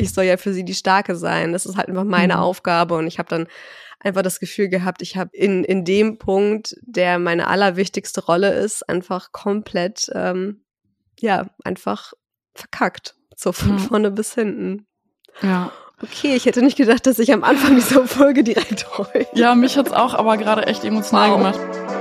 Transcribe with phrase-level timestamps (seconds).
[0.00, 1.52] ich soll ja für sie die Starke sein.
[1.52, 2.40] Das ist halt einfach meine mhm.
[2.40, 3.46] Aufgabe und ich habe dann
[4.00, 8.88] einfach das Gefühl gehabt, ich habe in, in dem Punkt, der meine allerwichtigste Rolle ist,
[8.88, 10.62] einfach komplett, ähm,
[11.20, 12.14] ja, einfach
[12.54, 13.14] verkackt.
[13.36, 13.78] So von ja.
[13.78, 14.86] vorne bis hinten.
[15.42, 15.70] Ja.
[16.02, 19.26] Okay, ich hätte nicht gedacht, dass ich am Anfang dieser Folge direkt heule.
[19.34, 21.36] Ja, mich hat's auch aber gerade echt emotional wow.
[21.36, 21.99] gemacht.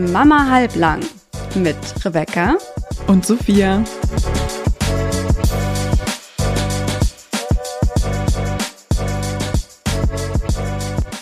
[0.00, 1.00] Mama halblang
[1.54, 2.56] mit Rebecca
[3.06, 3.84] und Sophia.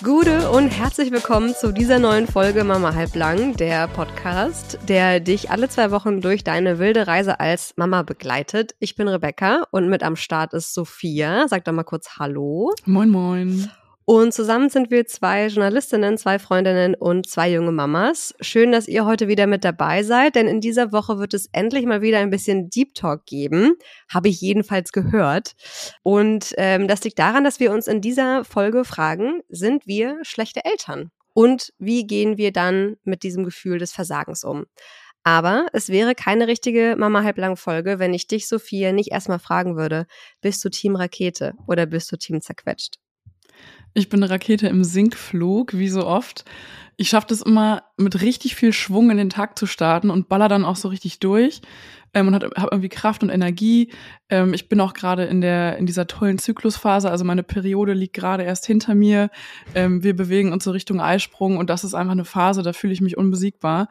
[0.05, 5.69] Gute und herzlich willkommen zu dieser neuen Folge Mama halblang, der Podcast, der dich alle
[5.69, 8.77] zwei Wochen durch deine wilde Reise als Mama begleitet.
[8.79, 11.49] Ich bin Rebecca und mit am Start ist Sophia.
[11.49, 12.73] Sag doch mal kurz Hallo.
[12.87, 13.71] Moin, moin.
[14.11, 18.35] Und zusammen sind wir zwei Journalistinnen, zwei Freundinnen und zwei junge Mamas.
[18.41, 21.85] Schön, dass ihr heute wieder mit dabei seid, denn in dieser Woche wird es endlich
[21.85, 23.75] mal wieder ein bisschen Deep Talk geben.
[24.09, 25.57] Habe ich jedenfalls gehört.
[26.03, 30.65] Und ähm, das liegt daran, dass wir uns in dieser Folge fragen, sind wir schlechte
[30.65, 31.11] Eltern?
[31.35, 34.65] Und wie gehen wir dann mit diesem Gefühl des Versagens um?
[35.23, 39.77] Aber es wäre keine richtige Mama halblang Folge, wenn ich dich, Sophia, nicht erstmal fragen
[39.77, 40.07] würde,
[40.41, 42.97] bist du Team Rakete oder bist du Team zerquetscht?
[43.95, 46.45] Ich bin eine Rakete im Sinkflug, wie so oft.
[46.97, 50.49] Ich schaffe das immer mit richtig viel Schwung in den Tag zu starten und baller
[50.49, 51.63] dann auch so richtig durch
[52.13, 53.93] ähm, und habe irgendwie Kraft und Energie.
[54.29, 58.43] Ähm, ich bin auch gerade in in dieser tollen Zyklusphase, also meine Periode liegt gerade
[58.43, 59.31] erst hinter mir.
[59.75, 62.93] Ähm, wir bewegen uns so Richtung Eisprung und das ist einfach eine Phase, da fühle
[62.93, 63.89] ich mich unbesiegbar.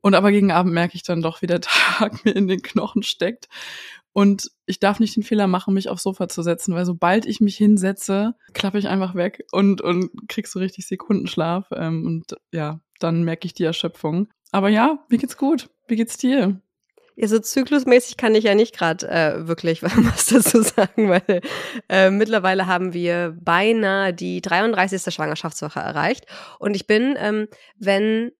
[0.00, 3.02] Und aber gegen Abend merke ich dann doch, wie der Tag mir in den Knochen
[3.02, 3.48] steckt.
[4.16, 7.42] Und ich darf nicht den Fehler machen, mich aufs Sofa zu setzen, weil sobald ich
[7.42, 11.66] mich hinsetze, klappe ich einfach weg und, und krieg so richtig Sekundenschlaf.
[11.72, 14.28] Ähm, und ja, dann merke ich die Erschöpfung.
[14.52, 15.68] Aber ja, mir geht's gut.
[15.86, 16.58] Wie geht's dir?
[17.14, 21.42] Ja, so zyklusmäßig kann ich ja nicht gerade äh, wirklich was dazu sagen, weil
[21.90, 25.12] äh, mittlerweile haben wir beinahe die 33.
[25.12, 26.24] Schwangerschaftswoche erreicht.
[26.58, 28.32] Und ich bin, ähm, wenn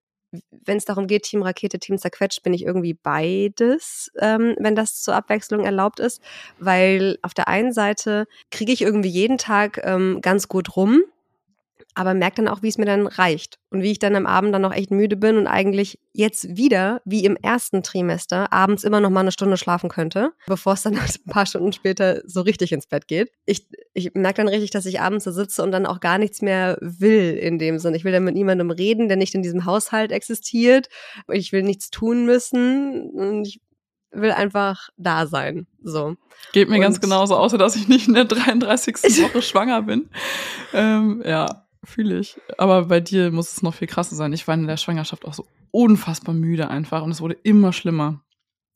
[0.50, 5.00] wenn es darum geht, Team Rakete, Team zerquetscht, bin ich irgendwie beides, ähm, wenn das
[5.00, 6.20] zur Abwechslung erlaubt ist.
[6.59, 11.03] Weil auf der einen Seite kriege ich irgendwie jeden Tag ähm, ganz gut rum
[11.96, 14.54] aber merke dann auch, wie es mir dann reicht und wie ich dann am Abend
[14.54, 19.00] dann noch echt müde bin und eigentlich jetzt wieder, wie im ersten Trimester, abends immer
[19.00, 22.42] noch mal eine Stunde schlafen könnte, bevor es dann halt ein paar Stunden später so
[22.42, 23.32] richtig ins Bett geht.
[23.46, 26.42] Ich, ich merke dann richtig, dass ich abends da sitze und dann auch gar nichts
[26.42, 27.96] mehr will in dem Sinne.
[27.96, 30.90] Ich will dann mit niemandem reden, der nicht in diesem Haushalt existiert.
[31.32, 33.62] Ich will nichts tun müssen und ich
[34.10, 35.66] will einfach da sein.
[35.82, 36.16] So.
[36.52, 38.96] Geht mir und ganz genauso, außer dass ich nicht in der 33.
[39.22, 40.10] Woche schwanger bin.
[40.74, 42.41] Ähm, ja fühle ich.
[42.58, 44.32] Aber bei dir muss es noch viel krasser sein.
[44.32, 48.22] Ich war in der Schwangerschaft auch so unfassbar müde einfach und es wurde immer schlimmer.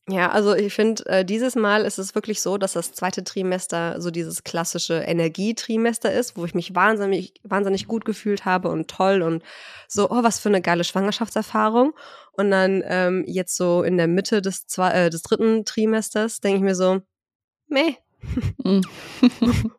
[0.08, 4.00] Ja, also ich finde, äh, dieses Mal ist es wirklich so, dass das zweite Trimester
[4.00, 9.22] so dieses klassische Energietrimester ist, wo ich mich wahnsinnig, wahnsinnig gut gefühlt habe und toll
[9.22, 9.44] und
[9.86, 11.92] so, oh, was für eine geile Schwangerschaftserfahrung.
[12.32, 16.56] Und dann ähm, jetzt so in der Mitte des, zwei, äh, des dritten Trimesters denke
[16.56, 17.02] ich mir so,
[17.68, 17.94] meh.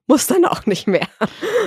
[0.07, 1.07] Muss dann auch nicht mehr.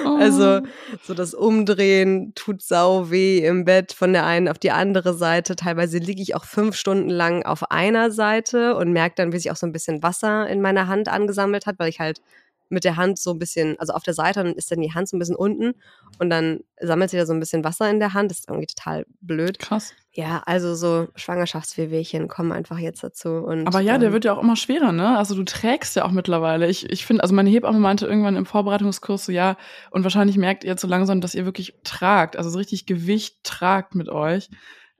[0.04, 0.16] Oh.
[0.18, 0.60] Also
[1.02, 5.56] so das Umdrehen tut sau weh im Bett von der einen auf die andere Seite.
[5.56, 9.50] Teilweise liege ich auch fünf Stunden lang auf einer Seite und merke dann, wie sich
[9.50, 12.20] auch so ein bisschen Wasser in meiner Hand angesammelt hat, weil ich halt
[12.68, 15.08] mit der Hand so ein bisschen, also auf der Seite, dann ist dann die Hand
[15.08, 15.74] so ein bisschen unten
[16.18, 18.30] und dann sammelt sich da so ein bisschen Wasser in der Hand.
[18.30, 19.58] Das ist irgendwie total blöd.
[19.58, 19.94] Krass.
[20.12, 23.30] Ja, also so Schwangerschaftswehwehchen kommen einfach jetzt dazu.
[23.30, 25.18] Und, Aber ja, der ähm, wird ja auch immer schwerer, ne?
[25.18, 26.68] Also du trägst ja auch mittlerweile.
[26.68, 29.56] Ich, ich finde, also meine Hebamme meinte irgendwann im Vorbereitungskurs so, ja,
[29.90, 33.42] und wahrscheinlich merkt ihr jetzt so langsam, dass ihr wirklich tragt, also so richtig Gewicht
[33.42, 34.50] tragt mit euch.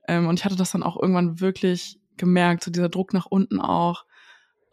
[0.07, 3.59] Ähm, und ich hatte das dann auch irgendwann wirklich gemerkt, so dieser Druck nach unten
[3.59, 4.05] auch.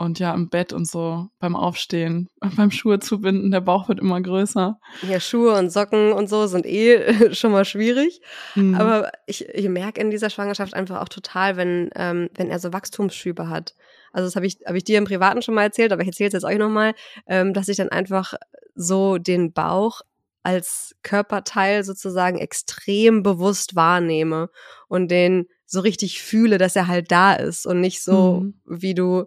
[0.03, 4.21] Und ja, im Bett und so beim Aufstehen, beim Schuhe zubinden, der Bauch wird immer
[4.21, 4.81] größer.
[5.09, 8.21] Ja, Schuhe und Socken und so sind eh schon mal schwierig.
[8.57, 8.75] Mhm.
[8.75, 12.73] Aber ich, ich merke in dieser Schwangerschaft einfach auch total, wenn, ähm, wenn er so
[12.73, 13.77] Wachstumsschübe hat.
[14.13, 16.27] Also das habe ich, hab ich dir im Privaten schon mal erzählt, aber ich erzähle
[16.27, 16.95] es jetzt euch nochmal,
[17.29, 18.35] ähm, dass ich dann einfach
[18.75, 20.01] so den Bauch
[20.43, 24.51] als Körperteil sozusagen extrem bewusst wahrnehme
[24.89, 28.55] und den so richtig fühle, dass er halt da ist und nicht so, mhm.
[28.67, 29.27] wie du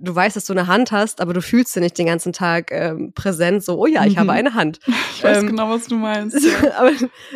[0.00, 2.70] du weißt, dass du eine Hand hast, aber du fühlst sie nicht den ganzen Tag
[2.70, 4.20] ähm, präsent, so, oh ja, ich mhm.
[4.20, 4.80] habe eine Hand.
[5.18, 6.38] Ich weiß ähm, genau, was du meinst.
[6.62, 6.78] Ja.
[6.78, 6.92] aber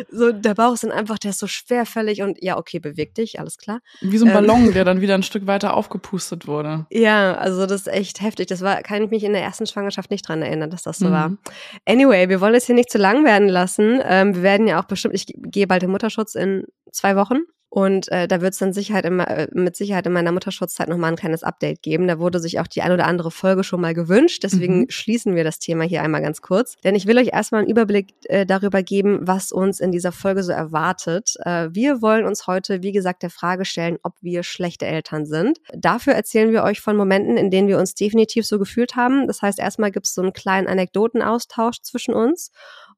[0.09, 3.41] so, der Bauch ist dann einfach, der ist so schwerfällig und ja, okay, beweg dich,
[3.41, 3.79] alles klar.
[3.99, 6.85] Wie so ein ähm, Ballon, der dann wieder ein Stück weiter aufgepustet wurde.
[6.89, 8.47] Ja, also das ist echt heftig.
[8.47, 11.07] Das war, kann ich mich in der ersten Schwangerschaft nicht dran erinnern, dass das so
[11.07, 11.11] mhm.
[11.11, 11.37] war.
[11.85, 13.99] Anyway, wir wollen es hier nicht zu lang werden lassen.
[14.05, 17.39] Ähm, wir werden ja auch bestimmt, ich gehe bald in Mutterschutz in zwei Wochen.
[17.75, 21.09] Und äh, da wird es dann Sicherheit immer, äh, mit Sicherheit in meiner Mutterschutzzeit nochmal
[21.09, 22.07] ein kleines Update geben.
[22.07, 24.43] Da wurde sich auch die ein oder andere Folge schon mal gewünscht.
[24.43, 24.89] Deswegen mhm.
[24.91, 26.75] schließen wir das Thema hier einmal ganz kurz.
[26.83, 30.43] Denn ich will euch erstmal einen Überblick äh, darüber geben, was uns in dieser Folge
[30.43, 31.33] so erwartet.
[31.39, 35.57] Äh, wir wollen uns heute, wie gesagt, der Frage stellen, ob wir schlechte Eltern sind.
[35.75, 39.25] Dafür erzählen wir euch von Momenten, in denen wir uns definitiv so gefühlt haben.
[39.25, 42.51] Das heißt, erstmal gibt es so einen kleinen Anekdotenaustausch zwischen uns.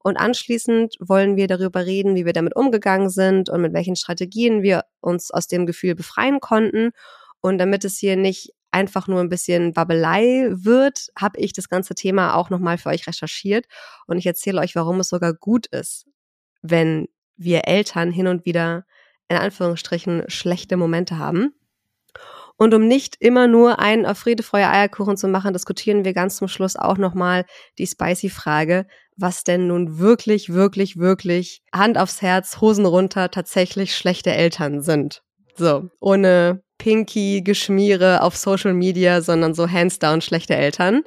[0.06, 4.62] Und anschließend wollen wir darüber reden, wie wir damit umgegangen sind und mit welchen Strategien
[4.62, 6.92] wir uns aus dem Gefühl befreien konnten.
[7.40, 11.96] Und damit es hier nicht einfach nur ein bisschen Babbelei wird, habe ich das ganze
[11.96, 13.66] Thema auch nochmal für euch recherchiert.
[14.06, 16.06] Und ich erzähle euch, warum es sogar gut ist,
[16.62, 18.86] wenn wir Eltern hin und wieder
[19.28, 21.52] in Anführungsstrichen schlechte Momente haben.
[22.56, 26.36] Und um nicht immer nur einen auf Friede, Feuer, Eierkuchen zu machen, diskutieren wir ganz
[26.36, 27.44] zum Schluss auch nochmal
[27.78, 28.86] die spicy Frage,
[29.16, 35.22] was denn nun wirklich, wirklich, wirklich Hand aufs Herz, Hosen runter tatsächlich schlechte Eltern sind.
[35.54, 41.02] So, ohne Pinky Geschmiere auf Social Media, sondern so hands down schlechte Eltern.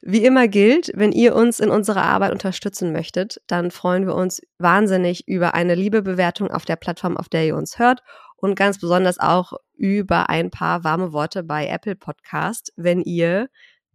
[0.00, 4.40] Wie immer gilt, wenn ihr uns in unserer Arbeit unterstützen möchtet, dann freuen wir uns
[4.58, 8.02] wahnsinnig über eine liebe Bewertung auf der Plattform, auf der ihr uns hört
[8.38, 13.48] und ganz besonders auch über ein paar warme Worte bei Apple Podcast, wenn ihr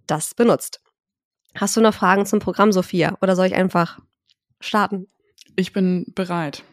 [0.08, 0.82] das benutzt.
[1.56, 3.18] Hast du noch Fragen zum Programm, Sophia?
[3.22, 4.00] Oder soll ich einfach
[4.60, 5.08] starten?
[5.56, 6.64] Ich bin bereit.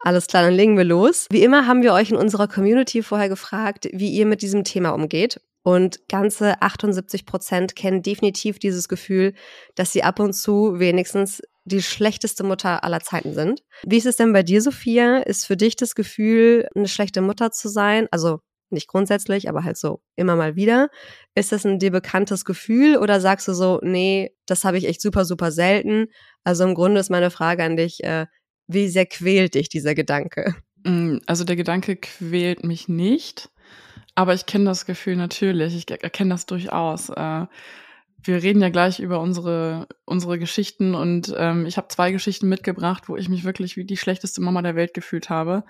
[0.00, 1.26] Alles klar, dann legen wir los.
[1.30, 4.90] Wie immer haben wir euch in unserer Community vorher gefragt, wie ihr mit diesem Thema
[4.90, 5.40] umgeht.
[5.62, 9.34] Und ganze 78 Prozent kennen definitiv dieses Gefühl,
[9.74, 13.62] dass sie ab und zu wenigstens die schlechteste Mutter aller Zeiten sind.
[13.84, 15.18] Wie ist es denn bei dir, Sophia?
[15.18, 18.06] Ist für dich das Gefühl, eine schlechte Mutter zu sein?
[18.10, 18.38] Also
[18.70, 20.88] nicht grundsätzlich, aber halt so immer mal wieder.
[21.34, 25.00] Ist das ein dir bekanntes Gefühl oder sagst du so, nee, das habe ich echt
[25.00, 26.06] super, super selten?
[26.44, 28.26] Also im Grunde ist meine Frage an dich, äh,
[28.68, 30.54] wie sehr quält dich dieser Gedanke?
[30.84, 33.50] Mm, also der Gedanke quält mich nicht,
[34.14, 37.08] aber ich kenne das Gefühl natürlich, ich erkenne das durchaus.
[37.10, 37.46] Äh,
[38.26, 43.08] wir reden ja gleich über unsere, unsere Geschichten und ähm, ich habe zwei Geschichten mitgebracht,
[43.08, 45.64] wo ich mich wirklich wie die schlechteste Mama der Welt gefühlt habe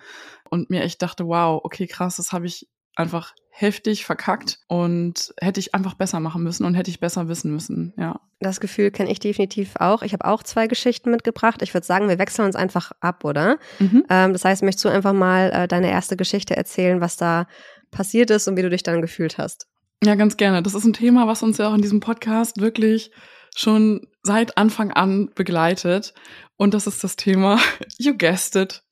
[0.50, 5.60] und mir echt dachte, wow, okay, krass, das habe ich einfach heftig verkackt und hätte
[5.60, 8.20] ich einfach besser machen müssen und hätte ich besser wissen müssen, ja.
[8.38, 10.02] Das Gefühl kenne ich definitiv auch.
[10.02, 11.62] Ich habe auch zwei Geschichten mitgebracht.
[11.62, 13.58] Ich würde sagen, wir wechseln uns einfach ab, oder?
[13.78, 14.04] Mhm.
[14.10, 17.46] Ähm, das heißt, möchtest du einfach mal äh, deine erste Geschichte erzählen, was da
[17.90, 19.68] passiert ist und wie du dich dann gefühlt hast?
[20.04, 20.62] Ja, ganz gerne.
[20.62, 23.10] Das ist ein Thema, was uns ja auch in diesem Podcast wirklich
[23.54, 26.14] schon seit Anfang an begleitet.
[26.56, 27.58] Und das ist das Thema,
[27.98, 28.82] you guessed it,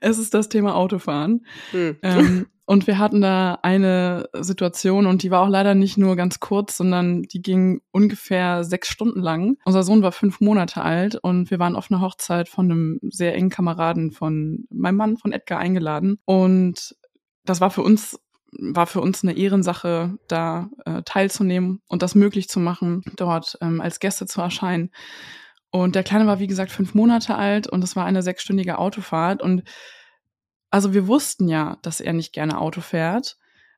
[0.00, 1.44] es ist das Thema Autofahren.
[1.70, 1.96] Hm.
[2.02, 6.40] Ähm, und wir hatten da eine Situation und die war auch leider nicht nur ganz
[6.40, 9.58] kurz, sondern die ging ungefähr sechs Stunden lang.
[9.64, 13.34] Unser Sohn war fünf Monate alt und wir waren auf eine Hochzeit von einem sehr
[13.34, 16.18] engen Kameraden von meinem Mann, von Edgar, eingeladen.
[16.24, 16.96] Und
[17.44, 18.18] das war für uns
[18.58, 23.80] war für uns eine Ehrensache, da äh, teilzunehmen und das möglich zu machen, dort ähm,
[23.80, 24.90] als Gäste zu erscheinen.
[25.70, 29.42] Und der Kleine war, wie gesagt, fünf Monate alt und es war eine sechsstündige Autofahrt.
[29.42, 29.64] Und
[30.70, 33.36] also wir wussten ja, dass er nicht gerne Auto fährt.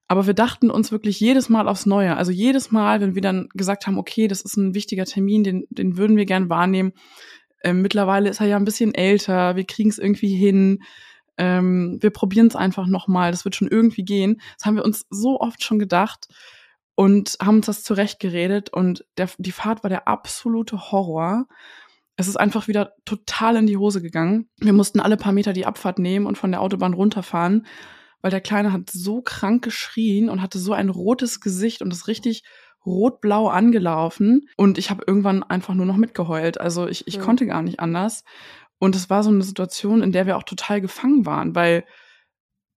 [0.09, 2.17] Aber wir dachten uns wirklich jedes Mal aufs Neue.
[2.17, 5.67] Also jedes Mal, wenn wir dann gesagt haben, okay, das ist ein wichtiger Termin, den,
[5.71, 6.93] den würden wir gern wahrnehmen.
[7.65, 10.83] Ähm, mittlerweile ist er ja ein bisschen älter, wir kriegen es irgendwie hin.
[11.39, 14.41] Ähm, wir probieren es einfach nochmal, das wird schon irgendwie gehen.
[14.57, 16.29] Das haben wir uns so oft schon gedacht
[16.95, 18.71] und haben uns das zurechtgeredet.
[18.73, 21.47] Und der, die Fahrt war der absolute Horror
[22.17, 24.49] es ist einfach wieder total in die Hose gegangen.
[24.59, 27.67] Wir mussten alle paar Meter die Abfahrt nehmen und von der Autobahn runterfahren,
[28.23, 32.09] weil der Kleine hat so krank geschrien und hatte so ein rotes Gesicht und ist
[32.09, 32.43] richtig
[32.87, 34.49] rot-blau angelaufen.
[34.57, 36.59] Und ich habe irgendwann einfach nur noch mitgeheult.
[36.59, 37.23] Also ich, ich mhm.
[37.23, 38.25] konnte gar nicht anders.
[38.79, 41.85] Und es war so eine Situation, in der wir auch total gefangen waren, weil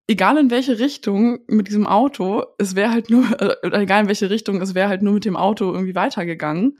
[0.07, 4.29] egal in welche Richtung mit diesem Auto, es wäre halt nur, äh, egal in welche
[4.29, 6.77] Richtung, es wäre halt nur mit dem Auto irgendwie weitergegangen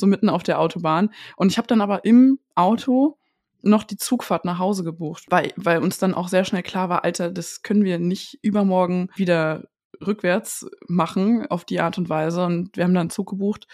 [0.00, 1.10] so mitten auf der Autobahn.
[1.36, 3.18] Und ich habe dann aber im Auto
[3.62, 7.04] noch die Zugfahrt nach Hause gebucht, weil, weil uns dann auch sehr schnell klar war,
[7.04, 9.68] Alter, das können wir nicht übermorgen wieder
[10.04, 12.44] rückwärts machen auf die Art und Weise.
[12.44, 13.66] Und wir haben dann einen Zug gebucht.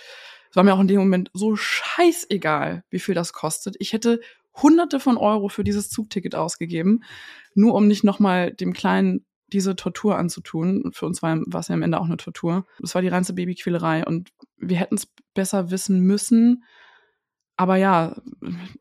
[0.51, 3.77] Es war mir auch in dem Moment so scheißegal, wie viel das kostet.
[3.79, 4.21] Ich hätte
[4.63, 7.05] hunderte von Euro für dieses Zugticket ausgegeben,
[7.55, 10.91] nur um nicht nochmal dem Kleinen diese Tortur anzutun.
[10.93, 12.67] Für uns war, war es ja am Ende auch eine Tortur.
[12.83, 16.65] Es war die reinste Babyquälerei und wir hätten es besser wissen müssen.
[17.57, 18.17] Aber ja,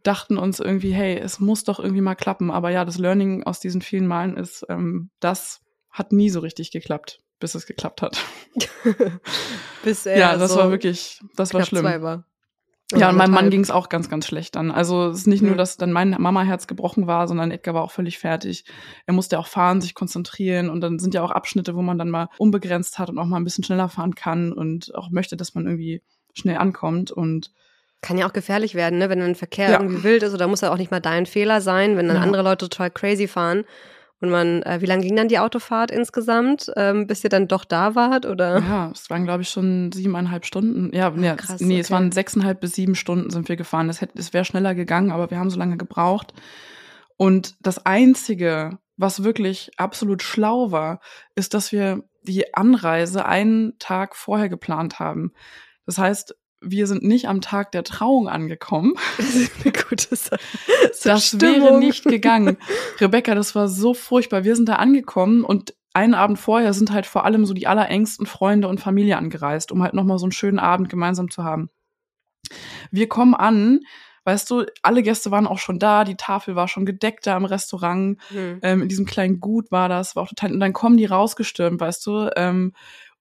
[0.03, 2.51] dachten uns irgendwie, hey, es muss doch irgendwie mal klappen.
[2.51, 6.71] Aber ja, das Learning aus diesen vielen Malen ist, ähm, das hat nie so richtig
[6.71, 8.17] geklappt, bis es geklappt hat.
[9.83, 11.85] Bis ja, das so war wirklich, das war schlimm.
[11.85, 12.25] War.
[12.93, 14.69] Ja, und meinem Mann ging es auch ganz, ganz schlecht dann.
[14.69, 15.47] Also es ist nicht Mhm.
[15.49, 18.63] nur, dass dann mein Mama-Herz gebrochen war, sondern Edgar war auch völlig fertig.
[19.07, 22.11] Er musste auch fahren, sich konzentrieren und dann sind ja auch Abschnitte, wo man dann
[22.11, 25.55] mal unbegrenzt hat und auch mal ein bisschen schneller fahren kann und auch möchte, dass
[25.55, 27.51] man irgendwie schnell ankommt und
[28.01, 29.09] Kann ja auch gefährlich werden, ne?
[29.09, 29.79] wenn ein Verkehr Ja.
[29.81, 32.21] irgendwie wild ist oder muss ja auch nicht mal dein Fehler sein, wenn dann Ja.
[32.23, 33.63] andere Leute total crazy fahren.
[34.25, 37.63] Und man, äh, wie lange ging dann die Autofahrt insgesamt, ähm, bis ihr dann doch
[37.63, 38.25] da wart?
[38.25, 38.57] Oder?
[38.57, 40.89] ja, es waren glaube ich schon siebeneinhalb Stunden.
[40.95, 41.93] Ja, ja krass, nee, es okay.
[41.93, 43.87] waren sechseinhalb bis sieben Stunden sind wir gefahren.
[43.87, 46.33] Es hätte, es wäre schneller gegangen, aber wir haben so lange gebraucht.
[47.17, 51.01] Und das einzige, was wirklich absolut schlau war,
[51.35, 55.33] ist, dass wir die Anreise einen Tag vorher geplant haben.
[55.85, 58.93] Das heißt, wir sind nicht am Tag der Trauung angekommen.
[59.17, 60.39] Das ist eine gute Sache.
[60.93, 62.57] So Das wäre nicht gegangen.
[62.99, 64.43] Rebecca, das war so furchtbar.
[64.43, 68.25] Wir sind da angekommen und einen Abend vorher sind halt vor allem so die allerengsten
[68.25, 71.69] Freunde und Familie angereist, um halt nochmal so einen schönen Abend gemeinsam zu haben.
[72.91, 73.79] Wir kommen an,
[74.25, 77.45] weißt du, alle Gäste waren auch schon da, die Tafel war schon gedeckt da im
[77.45, 78.59] Restaurant, Hm.
[78.61, 81.79] ähm, in diesem kleinen Gut war das, war auch total, und dann kommen die rausgestürmt,
[81.79, 82.73] weißt du, ähm,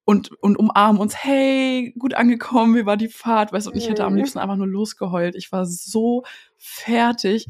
[0.05, 3.89] und, und umarmen uns, hey, gut angekommen, wie war die Fahrt, weißt du, und ich
[3.89, 4.19] hätte am Mhm.
[4.19, 5.35] liebsten einfach nur losgeheult.
[5.35, 6.25] Ich war so
[6.59, 7.47] fertig.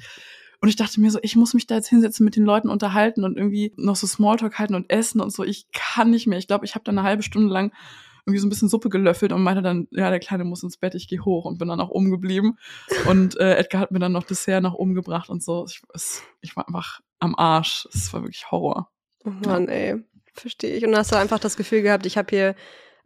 [0.61, 3.25] Und ich dachte mir so, ich muss mich da jetzt hinsetzen, mit den Leuten unterhalten
[3.25, 5.44] und irgendwie noch so Smalltalk halten und essen und so.
[5.44, 6.38] Ich kann nicht mehr.
[6.38, 7.73] Ich glaube, ich habe dann eine halbe Stunde lang
[8.25, 10.94] irgendwie so ein bisschen Suppe gelöffelt und meinte dann, ja, der Kleine muss ins Bett,
[10.94, 12.56] ich gehe hoch und bin dann auch oben geblieben.
[13.06, 15.66] Und äh, Edgar hat mir dann noch Dessert nach oben gebracht und so.
[15.68, 17.87] Ich, es, ich war einfach am Arsch.
[17.92, 18.88] Es war wirklich Horror.
[19.26, 20.02] Oh Mann, ey.
[20.35, 20.85] Verstehe ich.
[20.87, 22.55] Und hast du einfach das Gefühl gehabt, ich habe hier,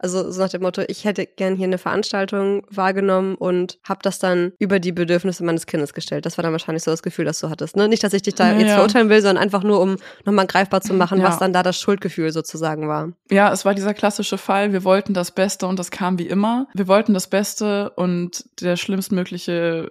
[0.01, 4.17] also so nach dem Motto, ich hätte gern hier eine Veranstaltung wahrgenommen und habe das
[4.17, 6.25] dann über die Bedürfnisse meines Kindes gestellt.
[6.25, 7.75] Das war dann wahrscheinlich so das Gefühl, das du hattest.
[7.75, 7.87] Ne?
[7.89, 10.81] Nicht, dass ich dich da Ja, jetzt verurteilen will, sondern einfach nur, um nochmal greifbar
[10.81, 11.25] zu machen, Ja.
[11.25, 13.11] was dann da das Schuldgefühl sozusagen war.
[13.29, 16.67] Ja, es war dieser klassische Fall, wir wollten das Beste und das kam wie immer.
[16.73, 19.89] Wir wollten das Beste und der schlimmstmögliche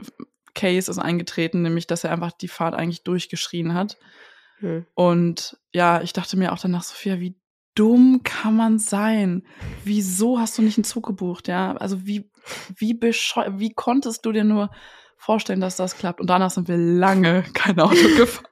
[0.55, 3.97] Case ist eingetreten, nämlich dass er einfach die Fahrt eigentlich durchgeschrien hat.
[4.61, 4.87] Hm.
[4.95, 7.37] Und ja, ich dachte mir auch danach, Sophia, wie
[7.75, 9.45] dumm kann man sein?
[9.85, 11.49] Wieso hast du nicht einen Zug gebucht?
[11.49, 12.31] Ja, also wie,
[12.77, 14.71] wie bescheu wie konntest du dir nur
[15.17, 16.21] vorstellen, dass das klappt?
[16.21, 18.47] Und danach sind wir lange kein Auto gefahren.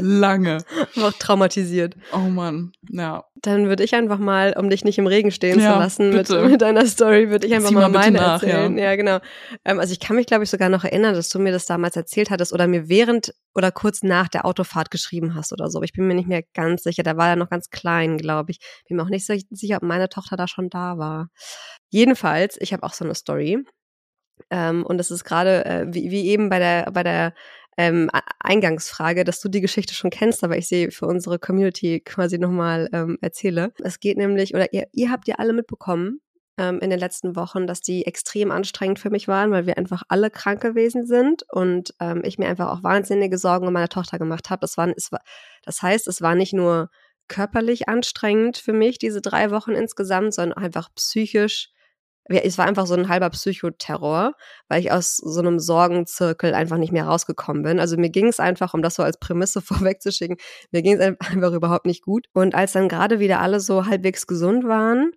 [0.00, 0.58] Lange.
[0.96, 1.94] War auch traumatisiert.
[2.12, 3.24] Oh Mann, ja.
[3.42, 6.28] Dann würde ich einfach mal, um dich nicht im Regen stehen Ja, zu lassen mit,
[6.28, 6.48] bitte.
[6.48, 8.76] mit deiner Story, würde ich einfach Zieh mal, mal meine nach, erzählen.
[8.78, 8.84] ja.
[8.84, 9.18] Ja, genau.
[9.64, 11.96] Ähm, also ich kann mich, glaube ich, sogar noch erinnern, dass du mir das damals
[11.96, 15.78] erzählt hattest oder mir während oder kurz nach der Autofahrt geschrieben hast oder so.
[15.78, 17.02] Aber ich bin mir nicht mehr ganz sicher.
[17.02, 18.58] Da war er noch ganz klein, glaube ich.
[18.88, 21.28] Bin mir auch nicht so sicher, ob meine Tochter da schon da war.
[21.90, 23.62] Jedenfalls, ich habe auch so eine Story.
[24.50, 27.34] Ähm, und das ist gerade, äh, wie, wie eben bei der, bei der
[27.76, 32.38] ähm, Eingangsfrage, dass du die Geschichte schon kennst, aber ich sie für unsere Community quasi
[32.38, 33.72] nochmal ähm, erzähle.
[33.82, 36.20] Es geht nämlich, oder ihr, ihr habt ja alle mitbekommen
[36.58, 40.02] ähm, in den letzten Wochen, dass die extrem anstrengend für mich waren, weil wir einfach
[40.08, 44.18] alle krank gewesen sind und ähm, ich mir einfach auch wahnsinnige Sorgen um meine Tochter
[44.18, 44.60] gemacht habe.
[44.60, 44.94] Das, waren,
[45.64, 46.90] das heißt, es war nicht nur
[47.26, 51.70] körperlich anstrengend für mich, diese drei Wochen insgesamt, sondern einfach psychisch
[52.26, 54.32] es war einfach so ein halber Psychoterror,
[54.68, 57.80] weil ich aus so einem Sorgenzirkel einfach nicht mehr rausgekommen bin.
[57.80, 60.36] Also mir ging es einfach, um das so als Prämisse vorwegzuschicken,
[60.70, 62.26] mir ging es einfach überhaupt nicht gut.
[62.32, 65.12] Und als dann gerade wieder alle so halbwegs gesund waren,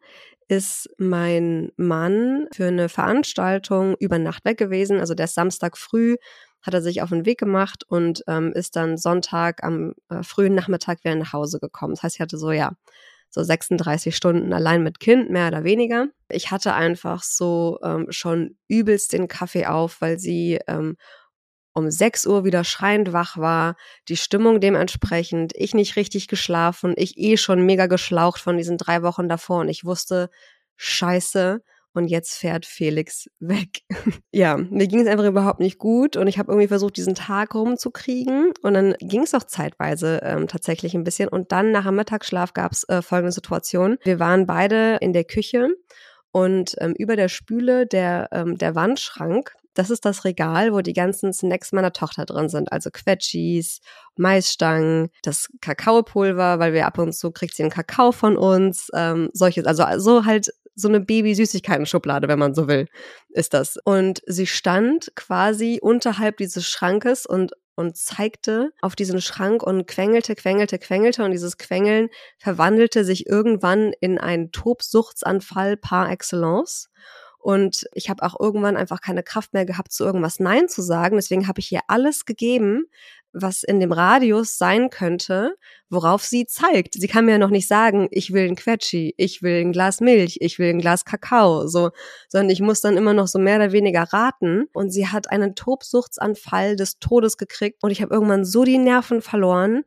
[0.49, 4.99] ist mein Mann für eine Veranstaltung über Nacht weg gewesen.
[4.99, 6.15] Also der Samstag früh
[6.61, 10.55] hat er sich auf den Weg gemacht und ähm, ist dann Sonntag am äh, frühen
[10.55, 11.93] Nachmittag wieder nach Hause gekommen.
[11.95, 12.73] Das heißt, ich hatte so, ja,
[13.29, 16.07] so 36 Stunden allein mit Kind, mehr oder weniger.
[16.29, 20.97] Ich hatte einfach so ähm, schon übelst den Kaffee auf, weil sie ähm,
[21.73, 23.75] um 6 Uhr wieder schreiend wach war,
[24.07, 29.03] die Stimmung dementsprechend, ich nicht richtig geschlafen, ich eh schon mega geschlaucht von diesen drei
[29.03, 30.31] Wochen davor und ich wusste,
[30.77, 31.61] scheiße,
[31.97, 33.81] und jetzt fährt Felix weg.
[34.31, 37.55] ja, mir ging es einfach überhaupt nicht gut und ich habe irgendwie versucht, diesen Tag
[37.55, 41.95] rumzukriegen und dann ging es auch zeitweise ähm, tatsächlich ein bisschen und dann nach dem
[41.95, 43.97] Mittagsschlaf gab es äh, folgende Situation.
[44.03, 45.69] Wir waren beide in der Küche
[46.31, 50.93] und ähm, über der Spüle der, ähm, der Wandschrank, das ist das Regal, wo die
[50.93, 52.71] ganzen Snacks meiner Tochter drin sind.
[52.71, 53.79] Also Quetschis,
[54.17, 59.29] Maisstangen, das Kakaopulver, weil wir ab und zu kriegt sie einen Kakao von uns, ähm,
[59.33, 62.87] solches, also so halt so eine Baby-Süßigkeiten-Schublade, wenn man so will,
[63.29, 63.77] ist das.
[63.83, 70.33] Und sie stand quasi unterhalb dieses Schrankes und und zeigte auf diesen Schrank und quengelte,
[70.33, 76.89] quengelte, quengelte und dieses Quengeln verwandelte sich irgendwann in einen Tobsuchtsanfall par excellence.
[77.37, 81.17] Und ich habe auch irgendwann einfach keine Kraft mehr gehabt, zu irgendwas Nein zu sagen.
[81.17, 82.85] Deswegen habe ich ihr alles gegeben,
[83.33, 85.55] was in dem Radius sein könnte,
[85.89, 86.95] worauf sie zeigt.
[86.95, 90.01] Sie kann mir ja noch nicht sagen, ich will ein Quetschi, ich will ein Glas
[90.01, 91.91] Milch, ich will ein Glas Kakao, so,
[92.29, 94.65] sondern ich muss dann immer noch so mehr oder weniger raten.
[94.73, 99.21] Und sie hat einen Tobsuchtsanfall des Todes gekriegt und ich habe irgendwann so die Nerven
[99.21, 99.83] verloren.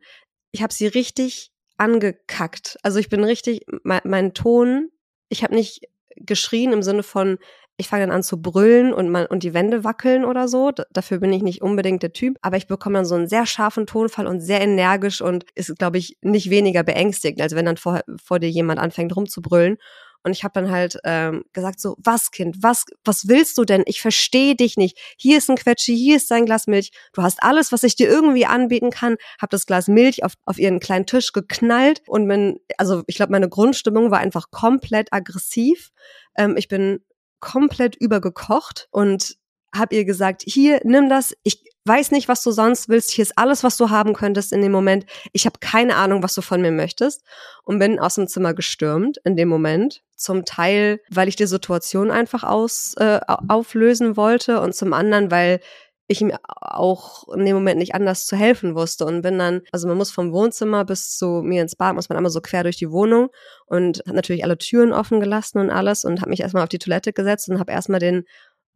[0.51, 2.77] Ich habe sie richtig angekackt.
[2.83, 4.89] Also ich bin richtig, mein, mein Ton,
[5.29, 7.37] ich habe nicht geschrien im Sinne von,
[7.81, 10.71] ich fange dann an zu brüllen und man und die Wände wackeln oder so.
[10.71, 13.45] D dafür bin ich nicht unbedingt der Typ, aber ich bekomme dann so einen sehr
[13.45, 17.77] scharfen Tonfall und sehr energisch und ist, glaube ich, nicht weniger beängstigend, als wenn dann
[17.77, 19.77] vor, vor dir jemand anfängt rumzubrüllen.
[20.23, 23.81] Und ich habe dann halt ähm, gesagt so, was Kind, was was willst du denn?
[23.87, 24.99] Ich verstehe dich nicht.
[25.17, 26.91] Hier ist ein Quetschi, hier ist ein Glas Milch.
[27.13, 29.15] Du hast alles, was ich dir irgendwie anbieten kann.
[29.41, 33.31] Hab das Glas Milch auf, auf ihren kleinen Tisch geknallt und bin, also ich glaube,
[33.31, 35.89] meine Grundstimmung war einfach komplett aggressiv.
[36.37, 36.99] Ähm, ich bin
[37.41, 39.35] komplett übergekocht und
[39.75, 41.35] habe ihr gesagt, hier, nimm das.
[41.43, 43.11] Ich weiß nicht, was du sonst willst.
[43.11, 45.05] Hier ist alles, was du haben könntest in dem Moment.
[45.31, 47.23] Ich habe keine Ahnung, was du von mir möchtest.
[47.63, 50.03] Und bin aus dem Zimmer gestürmt in dem Moment.
[50.15, 55.61] Zum Teil, weil ich die Situation einfach aus, äh, auflösen wollte und zum anderen, weil
[56.11, 59.87] ich ihm auch in dem Moment nicht anders zu helfen wusste und bin dann, also
[59.87, 62.77] man muss vom Wohnzimmer bis zu mir ins Bad, muss man einmal so quer durch
[62.77, 63.29] die Wohnung
[63.65, 66.79] und hat natürlich alle Türen offen gelassen und alles und habe mich erstmal auf die
[66.79, 68.25] Toilette gesetzt und habe erstmal den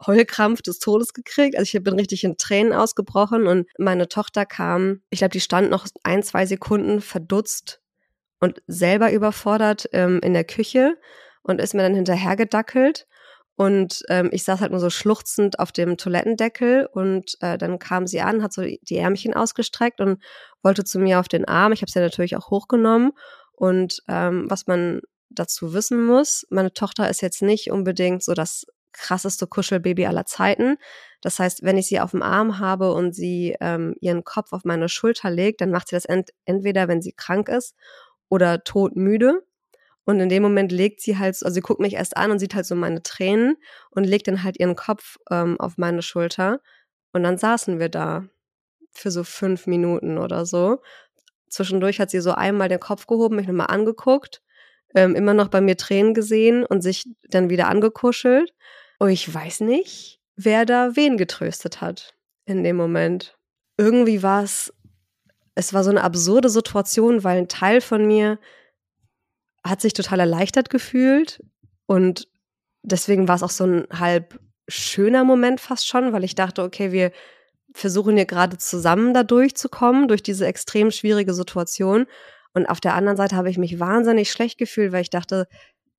[0.05, 1.57] Heulkrampf des Todes gekriegt.
[1.57, 5.69] Also ich bin richtig in Tränen ausgebrochen und meine Tochter kam, ich glaube, die stand
[5.69, 7.81] noch ein, zwei Sekunden verdutzt
[8.39, 10.97] und selber überfordert ähm, in der Küche
[11.43, 13.07] und ist mir dann hinterhergedackelt
[13.57, 18.05] und ähm, ich saß halt nur so schluchzend auf dem Toilettendeckel und äh, dann kam
[18.05, 20.21] sie an, hat so die Ärmchen ausgestreckt und
[20.61, 21.71] wollte zu mir auf den Arm.
[21.71, 23.11] Ich habe sie natürlich auch hochgenommen.
[23.53, 28.65] Und ähm, was man dazu wissen muss, meine Tochter ist jetzt nicht unbedingt so das
[28.91, 30.77] krasseste Kuschelbaby aller Zeiten.
[31.21, 34.65] Das heißt, wenn ich sie auf dem Arm habe und sie ähm, ihren Kopf auf
[34.65, 37.75] meine Schulter legt, dann macht sie das ent entweder, wenn sie krank ist
[38.29, 39.43] oder todmüde.
[40.05, 42.53] Und in dem Moment legt sie halt, also sie guckt mich erst an und sieht
[42.53, 43.57] halt so meine Tränen
[43.89, 46.61] und legt dann halt ihren Kopf ähm, auf meine Schulter.
[47.11, 48.25] Und dann saßen wir da
[48.91, 50.81] für so fünf Minuten oder so.
[51.49, 54.41] Zwischendurch hat sie so einmal den Kopf gehoben, mich nochmal angeguckt,
[54.93, 58.53] ähm, immer noch bei mir Tränen gesehen und sich dann wieder angekuschelt.
[58.99, 62.13] Und ich weiß nicht, wer da wen getröstet hat
[62.45, 63.37] in dem Moment.
[63.77, 64.73] Irgendwie war es,
[65.55, 68.39] es war so eine absurde Situation, weil ein Teil von mir
[69.65, 71.43] hat sich total erleichtert gefühlt
[71.87, 72.27] und
[72.83, 76.91] deswegen war es auch so ein halb schöner Moment fast schon, weil ich dachte, okay,
[76.91, 77.11] wir
[77.73, 82.05] versuchen hier gerade zusammen da durchzukommen, durch diese extrem schwierige Situation.
[82.53, 85.47] Und auf der anderen Seite habe ich mich wahnsinnig schlecht gefühlt, weil ich dachte,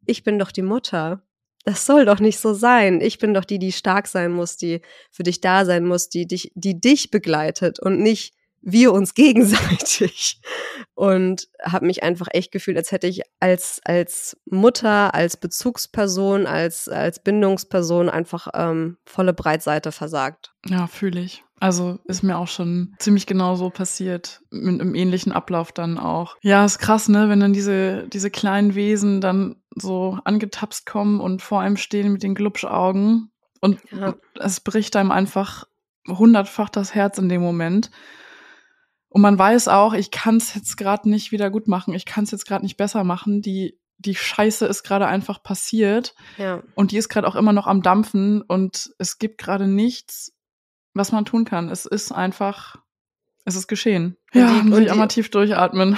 [0.07, 1.23] ich bin doch die Mutter.
[1.65, 3.01] Das soll doch nicht so sein.
[3.01, 6.27] Ich bin doch die, die stark sein muss, die für dich da sein muss, die
[6.27, 10.41] dich, die dich begleitet und nicht wir uns gegenseitig
[10.95, 16.89] und habe mich einfach echt gefühlt, als hätte ich als als Mutter, als Bezugsperson, als
[16.89, 20.53] als Bindungsperson einfach ähm, volle Breitseite versagt.
[20.67, 21.45] Ja, fühle ich.
[21.59, 26.37] Also ist mir auch schon ziemlich genau so passiert, mit einem ähnlichen Ablauf dann auch.
[26.43, 31.41] Ja, ist krass, ne, wenn dann diese, diese kleinen Wesen dann so angetapst kommen und
[31.41, 34.15] vor einem stehen mit den Glubschaugen und ja.
[34.35, 35.65] es bricht einem einfach
[36.07, 37.91] hundertfach das Herz in dem Moment.
[39.09, 42.25] Und man weiß auch, ich kann es jetzt gerade nicht wieder gut machen, ich kann
[42.25, 43.41] es jetzt gerade nicht besser machen.
[43.41, 46.15] Die, die Scheiße ist gerade einfach passiert.
[46.37, 46.63] Ja.
[46.75, 50.33] Und die ist gerade auch immer noch am Dampfen und es gibt gerade nichts,
[50.93, 51.71] was man tun kann.
[51.71, 52.77] Es ist einfach,
[53.45, 54.17] es ist geschehen.
[54.35, 55.97] Und ja, die, muss ich einmal tief durchatmen.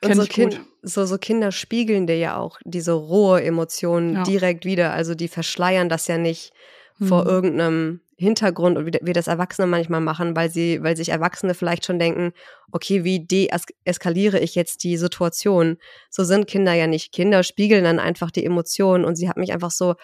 [0.00, 0.60] Kenn so ich gut.
[0.82, 4.22] so, so Kinder spiegeln dir ja auch diese rohe Emotionen ja.
[4.24, 4.92] direkt wieder.
[4.92, 6.52] Also die verschleiern das ja nicht
[6.98, 7.08] hm.
[7.08, 11.54] vor irgendeinem Hintergrund und wie, wie das Erwachsene manchmal machen, weil sie, weil sich Erwachsene
[11.54, 12.32] vielleicht schon denken,
[12.72, 15.76] okay, wie deeskaliere ich jetzt die Situation?
[16.10, 17.12] So sind Kinder ja nicht.
[17.12, 19.94] Kinder spiegeln dann einfach die Emotionen und sie hat mich einfach so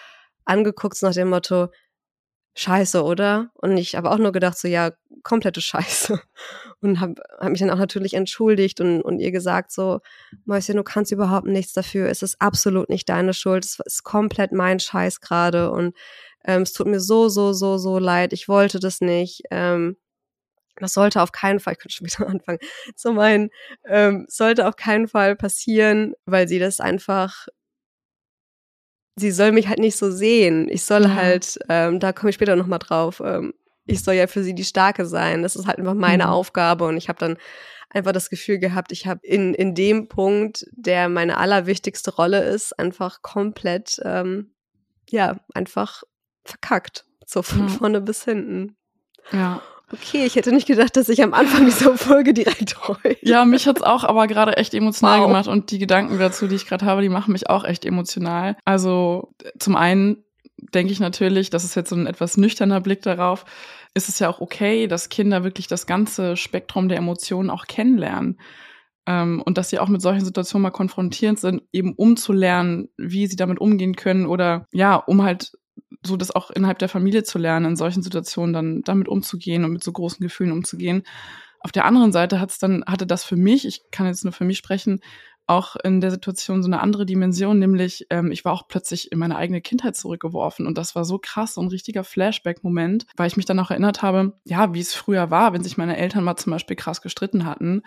[0.44, 1.68] angeguckt nach dem Motto,
[2.55, 3.51] Scheiße, oder?
[3.55, 4.90] Und ich habe auch nur gedacht, so ja,
[5.22, 6.20] komplette Scheiße.
[6.81, 10.01] Und habe hab mich dann auch natürlich entschuldigt und, und ihr gesagt, so,
[10.46, 12.09] Mäuschen, du kannst überhaupt nichts dafür.
[12.09, 13.64] Es ist absolut nicht deine Schuld.
[13.64, 15.70] Es ist komplett mein Scheiß gerade.
[15.70, 15.94] Und
[16.45, 18.33] ähm, es tut mir so, so, so, so leid.
[18.33, 19.43] Ich wollte das nicht.
[19.51, 19.97] Ähm,
[20.77, 22.59] das sollte auf keinen Fall, ich könnte schon wieder anfangen
[22.97, 23.51] zu meinen,
[23.87, 27.47] ähm, sollte auf keinen Fall passieren, weil sie das einfach,
[29.17, 30.69] sie soll mich halt nicht so sehen.
[30.71, 31.15] Ich soll ja.
[31.15, 34.65] halt, ähm, da komme ich später nochmal drauf, ähm, ich soll ja für sie die
[34.65, 35.43] Starke sein.
[35.43, 36.31] Das ist halt einfach meine mhm.
[36.31, 37.37] Aufgabe und ich habe dann
[37.91, 42.79] einfach das Gefühl gehabt, ich habe in, in dem Punkt, der meine allerwichtigste Rolle ist,
[42.79, 44.55] einfach komplett, ähm,
[45.11, 46.03] ja, einfach
[46.45, 47.05] verkackt.
[47.27, 47.69] So von mhm.
[47.69, 48.77] vorne bis hinten.
[49.33, 49.63] Ja.
[49.93, 53.17] Okay, ich hätte nicht gedacht, dass ich am Anfang dieser Folge direkt heule.
[53.21, 55.27] Ja, mich hat's auch aber gerade echt emotional wow.
[55.27, 58.57] gemacht und die Gedanken dazu, die ich gerade habe, die machen mich auch echt emotional.
[58.65, 60.25] Also zum einen
[60.73, 63.45] denke ich natürlich, das ist jetzt so ein etwas nüchterner Blick darauf,
[63.95, 68.41] ist es ja auch okay, dass Kinder wirklich das ganze Spektrum der Emotionen auch kennenlernen.
[69.05, 72.89] Ähm, und dass sie auch mit solchen Situationen mal konfrontiert sind, eben um zu lernen,
[72.97, 75.53] wie sie damit umgehen können oder ja, um halt
[76.05, 79.73] so das auch innerhalb der Familie zu lernen, in solchen Situationen dann damit umzugehen und
[79.73, 81.05] mit so großen Gefühlen umzugehen.
[81.61, 84.45] Auf der anderen Seite hat's dann, hatte das für mich, ich kann jetzt nur für
[84.45, 85.01] mich sprechen,
[85.53, 89.19] auch in der Situation so eine andere Dimension, nämlich ähm, ich war auch plötzlich in
[89.19, 93.37] meine eigene Kindheit zurückgeworfen und das war so krass, so ein richtiger Flashback-Moment, weil ich
[93.37, 96.37] mich dann auch erinnert habe, ja, wie es früher war, wenn sich meine Eltern mal
[96.37, 97.83] zum Beispiel krass gestritten hatten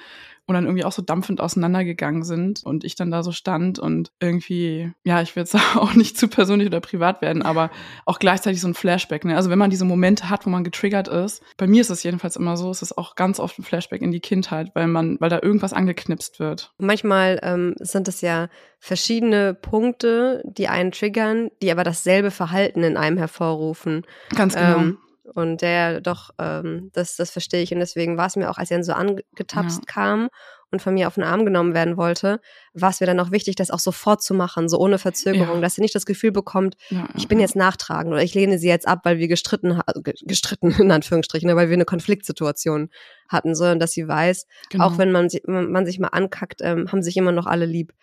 [0.47, 4.12] und dann irgendwie auch so dampfend auseinandergegangen sind und ich dann da so stand und
[4.19, 7.71] irgendwie, ja, ich will jetzt auch nicht zu persönlich oder privat werden, aber
[8.06, 9.25] auch gleichzeitig so ein Flashback.
[9.25, 9.36] Ne?
[9.36, 12.36] Also wenn man diese Momente hat, wo man getriggert ist, bei mir ist es jedenfalls
[12.36, 15.30] immer so, es ist auch ganz oft ein Flashback in die Kindheit, weil man, weil
[15.30, 16.73] da irgendwas angeknipst wird.
[16.78, 22.98] Manchmal ähm, sind es ja verschiedene Punkte, die einen triggern, die aber dasselbe Verhalten in
[22.98, 24.06] einem hervorrufen.
[24.36, 24.78] Ganz genau.
[24.78, 24.98] Ähm,
[25.34, 27.74] und der doch, ähm, das, das verstehe ich.
[27.74, 29.86] Und deswegen war es mir auch, als er dann so angetapst ja.
[29.86, 30.30] kam
[30.75, 32.39] und von mir auf den Arm genommen werden wollte,
[32.73, 35.61] war es mir dann auch wichtig, das auch sofort zu machen, so ohne Verzögerung, ja.
[35.61, 38.67] dass sie nicht das Gefühl bekommt, ja, ich bin jetzt nachtragend oder ich lehne sie
[38.67, 42.89] jetzt ab, weil wir gestritten haben, gestritten in Anführungsstrichen, ne, weil wir eine Konfliktsituation
[43.29, 44.85] hatten, sondern dass sie weiß, genau.
[44.85, 47.93] auch wenn man, man sich mal ankackt, ähm, haben sich immer noch alle lieb.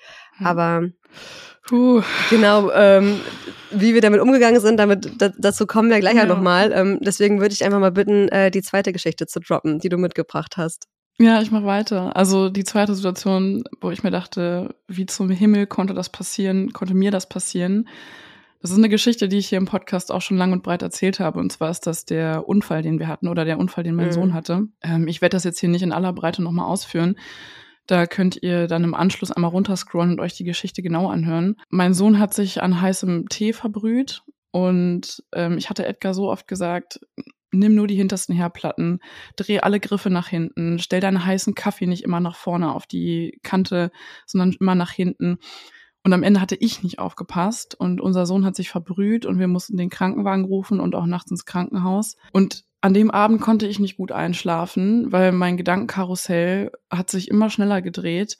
[0.42, 0.88] Aber
[1.66, 2.02] Puh.
[2.28, 3.20] Genau, ähm,
[3.70, 6.72] wie wir damit umgegangen sind, damit dazu kommen wir gleich ja, nochmal.
[6.72, 9.96] Ähm, deswegen würde ich einfach mal bitten, äh, die zweite Geschichte zu droppen, die du
[9.96, 10.88] mitgebracht hast.
[11.18, 12.16] Ja, ich mach weiter.
[12.16, 16.94] Also die zweite Situation, wo ich mir dachte, wie zum Himmel konnte das passieren, konnte
[16.94, 17.88] mir das passieren.
[18.60, 21.18] Das ist eine Geschichte, die ich hier im Podcast auch schon lang und breit erzählt
[21.20, 21.40] habe.
[21.40, 24.12] Und zwar ist das der Unfall, den wir hatten oder der Unfall, den mein mhm.
[24.12, 24.68] Sohn hatte.
[24.82, 27.16] Ähm, ich werde das jetzt hier nicht in aller Breite nochmal ausführen.
[27.86, 31.56] Da könnt ihr dann im Anschluss einmal runterscrollen und euch die Geschichte genau anhören.
[31.68, 34.22] Mein Sohn hat sich an heißem Tee verbrüht
[34.52, 37.00] und ähm, ich hatte Edgar so oft gesagt,
[37.52, 39.00] nimm nur die hintersten Herdplatten,
[39.36, 43.38] dreh alle Griffe nach hinten, stell deinen heißen Kaffee nicht immer nach vorne auf die
[43.42, 43.90] Kante,
[44.26, 45.38] sondern immer nach hinten.
[46.04, 49.46] Und am Ende hatte ich nicht aufgepasst und unser Sohn hat sich verbrüht und wir
[49.46, 52.16] mussten den Krankenwagen rufen und auch nachts ins Krankenhaus.
[52.32, 57.48] Und an dem Abend konnte ich nicht gut einschlafen, weil mein Gedankenkarussell hat sich immer
[57.50, 58.36] schneller gedreht.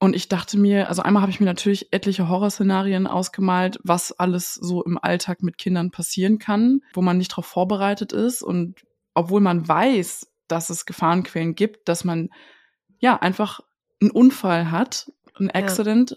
[0.00, 4.54] Und ich dachte mir, also einmal habe ich mir natürlich etliche Horrorszenarien ausgemalt, was alles
[4.54, 8.42] so im Alltag mit Kindern passieren kann, wo man nicht darauf vorbereitet ist.
[8.42, 8.76] Und
[9.14, 12.30] obwohl man weiß, dass es Gefahrenquellen gibt, dass man
[13.00, 13.60] ja einfach
[14.00, 16.16] einen Unfall hat, ein Accident, ja.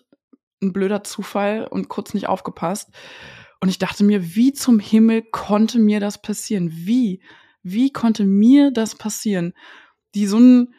[0.62, 2.90] ein blöder Zufall und kurz nicht aufgepasst.
[3.62, 6.72] Und ich dachte mir, wie zum Himmel konnte mir das passieren?
[6.72, 7.22] Wie?
[7.64, 9.54] Wie konnte mir das passieren?
[10.16, 10.74] Die so, ein,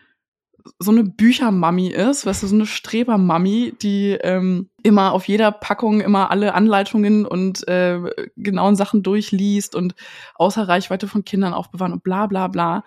[0.78, 6.00] so eine Büchermami ist, weißt du, so eine Strebermami, die ähm, immer auf jeder Packung
[6.00, 8.00] immer alle Anleitungen und äh,
[8.36, 9.94] genauen Sachen durchliest und
[10.34, 12.84] außer Reichweite von Kindern aufbewahren und bla bla bla.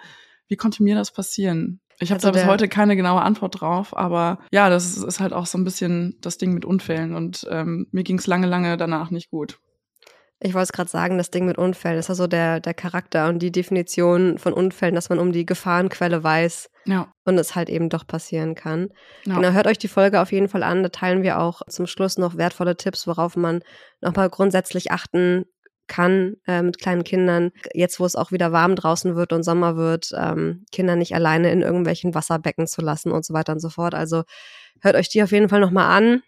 [0.48, 1.80] Wie konnte mir das passieren?
[2.00, 5.20] Ich habe also da bis heute keine genaue Antwort drauf, aber ja, das ist, ist,
[5.20, 8.48] halt auch so ein bisschen das Ding mit Unfällen und ähm, mir ging es lange,
[8.48, 9.60] lange danach nicht gut.
[10.40, 13.30] Ich wollte es gerade sagen, das Ding mit Unfällen ist ja so der, der Charakter
[13.30, 17.12] und die Definition von Unfällen, dass man um die Gefahrenquelle weiß ja.
[17.24, 18.90] und es halt eben doch passieren kann.
[19.24, 19.36] Ja.
[19.36, 20.84] Genau, hört euch die Folge auf jeden Fall an.
[20.84, 23.62] Da teilen wir auch zum Schluss noch wertvolle Tipps, worauf man
[24.02, 25.46] nochmal grundsätzlich achten
[25.88, 27.52] kann äh, mit kleinen Kindern.
[27.74, 31.52] Jetzt, wo es auch wieder warm draußen wird und Sommer wird, ähm, Kinder nicht alleine
[31.52, 33.94] in irgendwelchen Wasserbecken zu lassen und so weiter und so fort.
[33.94, 34.24] Also
[34.82, 36.24] hört euch die auf jeden Fall nochmal an.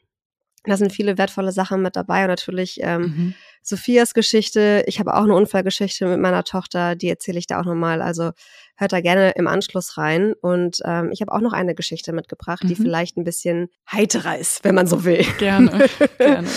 [0.70, 3.34] Da sind viele wertvolle Sachen mit dabei und natürlich ähm, mhm.
[3.62, 4.84] Sophias Geschichte.
[4.88, 8.02] Ich habe auch eine Unfallgeschichte mit meiner Tochter, die erzähle ich da auch nochmal.
[8.02, 8.32] Also
[8.78, 10.34] hört da gerne im Anschluss rein.
[10.40, 12.68] Und ähm, ich habe auch noch eine Geschichte mitgebracht, mhm.
[12.70, 15.26] die vielleicht ein bisschen heiterer ist, wenn man so will.
[15.38, 16.48] Gerne, gerne.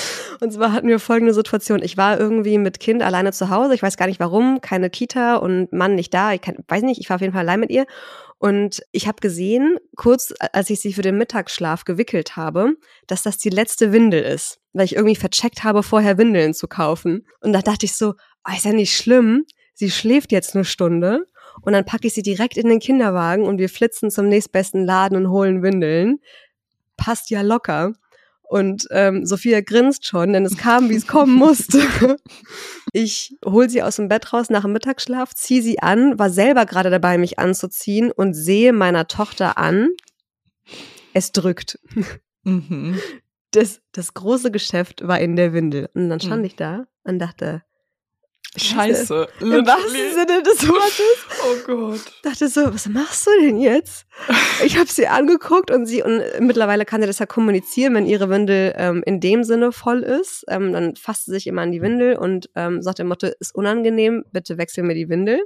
[0.41, 1.83] Und zwar hatten wir folgende Situation.
[1.83, 3.75] Ich war irgendwie mit Kind alleine zu Hause.
[3.75, 4.61] Ich weiß gar nicht warum.
[4.61, 6.33] Keine Kita und Mann nicht da.
[6.33, 7.87] Ich kann, weiß nicht, ich war auf jeden Fall allein mit ihr.
[8.39, 12.75] Und ich habe gesehen, kurz als ich sie für den Mittagsschlaf gewickelt habe,
[13.07, 17.27] dass das die letzte Windel ist, weil ich irgendwie vercheckt habe, vorher Windeln zu kaufen.
[17.41, 18.15] Und da dachte ich so,
[18.49, 21.27] oh, ist ja nicht schlimm, sie schläft jetzt eine Stunde
[21.61, 25.19] und dann packe ich sie direkt in den Kinderwagen und wir flitzen zum nächstbesten Laden
[25.19, 26.21] und holen Windeln.
[26.97, 27.93] Passt ja locker.
[28.51, 31.81] Und ähm, Sophia grinst schon, denn es kam, wie es kommen musste.
[32.93, 36.67] Ich hol sie aus dem Bett raus nach dem Mittagsschlaf, ziehe sie an, war selber
[36.67, 39.91] gerade dabei, mich anzuziehen und sehe meiner Tochter an,
[41.15, 41.79] es drückt.
[42.43, 42.99] Mhm.
[43.53, 45.89] Das, das große Geschäft war in der Windel.
[45.95, 46.47] Und dann stand Mhm.
[46.47, 47.63] ich da und dachte,
[48.57, 49.29] Scheiße.
[49.41, 50.13] im wahrsten literally.
[50.13, 52.01] Sinne des Wortes, Oh Gott.
[52.23, 54.07] dachte so, was machst du denn jetzt?
[54.65, 58.29] Ich habe sie angeguckt und sie, und mittlerweile kann sie das ja kommunizieren, wenn ihre
[58.29, 60.45] Windel ähm, in dem Sinne voll ist.
[60.49, 63.55] Ähm, dann fasst sie sich immer an die Windel und ähm, sagt dem Motto, ist
[63.55, 65.41] unangenehm, bitte wechsel mir die Windel.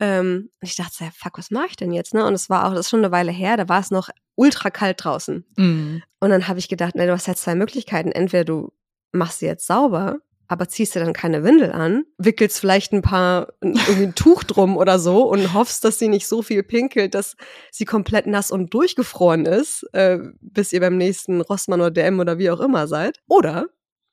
[0.00, 2.12] Ähm, und ich dachte, fuck, was mache ich denn jetzt?
[2.12, 2.24] Ne?
[2.26, 4.70] Und es war auch, das ist schon eine Weile her, da war es noch ultra
[4.70, 5.44] kalt draußen.
[5.56, 6.02] Mhm.
[6.18, 8.10] Und dann habe ich gedacht, ne, du hast jetzt zwei Möglichkeiten.
[8.10, 8.72] Entweder du
[9.12, 10.18] machst sie jetzt sauber,
[10.52, 14.76] aber ziehst dir dann keine Windel an, wickelst vielleicht ein paar, irgendwie ein Tuch drum
[14.76, 17.36] oder so und hoffst, dass sie nicht so viel pinkelt, dass
[17.70, 22.38] sie komplett nass und durchgefroren ist, äh, bis ihr beim nächsten Rossmann oder DM oder
[22.38, 23.18] wie auch immer seid.
[23.28, 23.66] Oder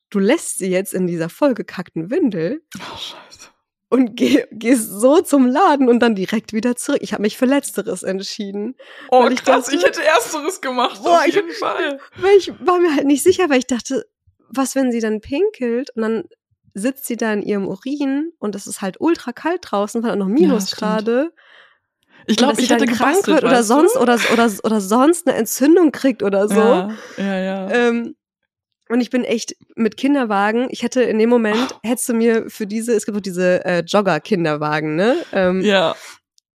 [0.10, 3.50] du lässt sie jetzt in dieser vollgekackten Windel Oh, scheiße.
[3.90, 7.00] und geh, gehst so zum Laden und dann direkt wieder zurück.
[7.02, 8.76] Ich habe mich für Letzteres entschieden.
[9.12, 11.02] Oh, Weil ich krass, dachte- ich hätte Ersteres gemacht.
[11.04, 12.00] Boah, auf ich- jeden Fall.
[12.18, 14.06] Weil ich war mir halt nicht sicher, weil ich dachte,
[14.50, 16.24] was, wenn sie dann pinkelt und dann
[16.74, 20.16] sitzt sie da in ihrem Urin und es ist halt ultra kalt draußen, weil auch
[20.16, 21.32] noch Ja, Minusgrade.
[22.26, 24.00] Ich und glaube, ich hätte krank wird oder sonst du?
[24.00, 26.60] oder, oder, oder sonst eine Entzündung kriegt oder so.
[26.60, 27.72] Ja, ja, ja.
[27.72, 28.16] Ähm,
[28.90, 32.68] und ich bin echt mit Kinderwagen, ich hätte in dem Moment, hättest du mir für
[32.68, 35.18] diese, es gibt auch diese äh, Jogger-Kinderwagen, ne?
[35.32, 35.96] Ähm, ja.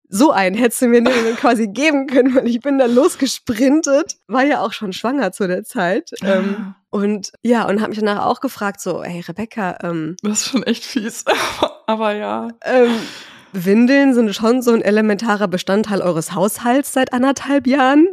[0.10, 1.04] so einen hättest du mir
[1.38, 5.63] quasi geben können, weil ich bin dann losgesprintet, war ja auch schon schwanger zu der
[5.63, 6.12] Zeit.
[6.23, 10.49] Ähm, und ja, und habe mich danach auch gefragt, so, hey Rebecca, ähm, Das ist
[10.49, 11.25] schon echt fies.
[11.88, 12.49] Aber ja.
[12.63, 12.91] ähm,
[13.54, 18.08] Windeln sind schon so ein elementarer Bestandteil eures Haushalts seit anderthalb Jahren.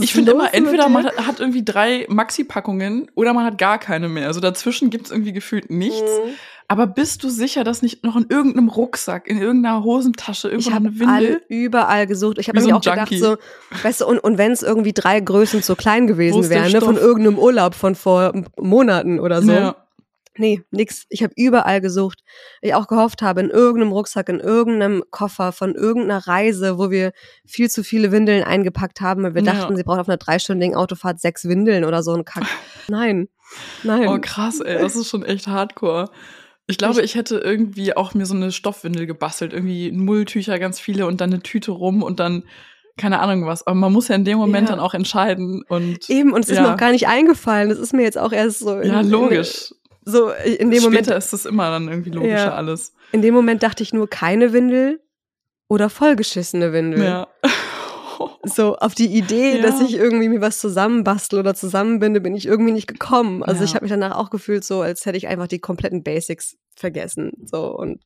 [0.00, 4.08] Ich finde immer, entweder man hat, hat irgendwie drei Maxi-Packungen oder man hat gar keine
[4.08, 4.26] mehr.
[4.26, 6.02] Also dazwischen gibt's irgendwie gefühlt nichts.
[6.02, 6.32] Mhm.
[6.70, 10.74] Aber bist du sicher, dass nicht noch in irgendeinem Rucksack, in irgendeiner Hosentasche, irgendwo Ich
[10.74, 11.14] habe eine Windel?
[11.14, 12.36] alle überall gesucht.
[12.38, 13.24] Ich habe mir so auch ein gedacht, Junkie.
[13.24, 13.36] so,
[13.82, 16.96] weißt du, und, und wenn es irgendwie drei Größen zu klein gewesen wären, ne, von
[16.96, 19.52] irgendeinem Urlaub von vor Monaten oder so.
[19.52, 19.76] Ja.
[20.38, 21.04] Nee, nix.
[21.10, 22.20] Ich habe überall gesucht.
[22.62, 27.12] Ich auch gehofft habe, in irgendeinem Rucksack, in irgendeinem Koffer von irgendeiner Reise, wo wir
[27.44, 29.52] viel zu viele Windeln eingepackt haben, weil wir Ja.
[29.52, 32.44] dachten, sie braucht auf einer dreistündigen Autofahrt sechs Windeln oder so ein Kack.
[32.88, 33.28] Nein.
[33.82, 34.08] Nein.
[34.08, 36.10] Oh krass, ey, das ist schon echt hardcore.
[36.66, 41.06] Ich glaube, ich hätte irgendwie auch mir so eine Stoffwindel gebastelt, irgendwie Mulltücher ganz viele
[41.06, 42.42] und dann eine Tüte rum und dann
[42.98, 43.66] keine Ahnung was.
[43.66, 44.74] Aber man muss ja in dem Moment Ja.
[44.74, 46.62] dann auch entscheiden und Eben, und es ist Ja.
[46.64, 47.70] mir auch gar nicht eingefallen.
[47.70, 48.80] Das ist mir jetzt auch erst so.
[48.82, 49.72] ja logisch.
[50.10, 52.54] So in dem Später Moment, ist das immer dann irgendwie logischer Ja.
[52.54, 52.94] alles.
[53.12, 55.00] in dem Moment dachte ich nur keine Windel
[55.68, 57.04] oder vollgeschissene Windel.
[57.04, 57.28] Ja.
[58.44, 59.62] So auf die Idee, Ja.
[59.62, 63.42] dass ich irgendwie mir was zusammenbastel oder zusammenbinde, bin ich irgendwie nicht gekommen.
[63.44, 63.64] Also Ja.
[63.66, 67.32] ich habe mich danach auch gefühlt so, als hätte ich einfach die kompletten Basics vergessen.
[67.44, 68.00] So und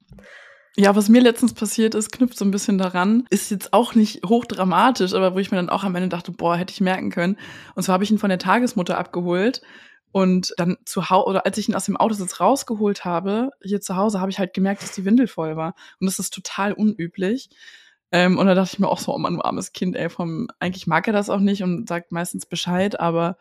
[0.76, 4.22] Ja, was mir letztens passiert ist, knüpft so ein bisschen daran, ist jetzt auch nicht
[4.26, 7.38] hochdramatisch, aber wo ich mir dann auch am Ende dachte, boah, hätte ich merken können.
[7.74, 9.60] Und zwar habe ich ihn von der Tagesmutter abgeholt
[10.12, 13.96] und dann zu Hause, oder als ich ihn aus dem Autositz rausgeholt habe, hier zu
[13.96, 15.74] Hause, habe ich halt gemerkt, dass die Windel voll war.
[15.98, 17.48] Und das ist total unüblich.
[18.12, 20.48] Ähm, und da dachte ich mir auch so, oh Mann, du armes Kind, ey, vom,
[20.60, 23.38] eigentlich mag er das auch nicht und sagt meistens Bescheid, aber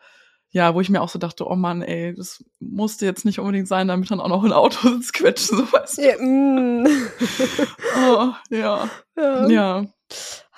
[0.50, 3.68] ja, wo ich mir auch so dachte, oh Mann, ey, das musste jetzt nicht unbedingt
[3.68, 6.02] sein, damit dann auch noch ein Autositz quetschen, so weißt du.
[6.02, 6.86] ja, mm.
[7.96, 8.88] Oh, ja.
[9.16, 9.48] ja.
[9.48, 9.86] Ja.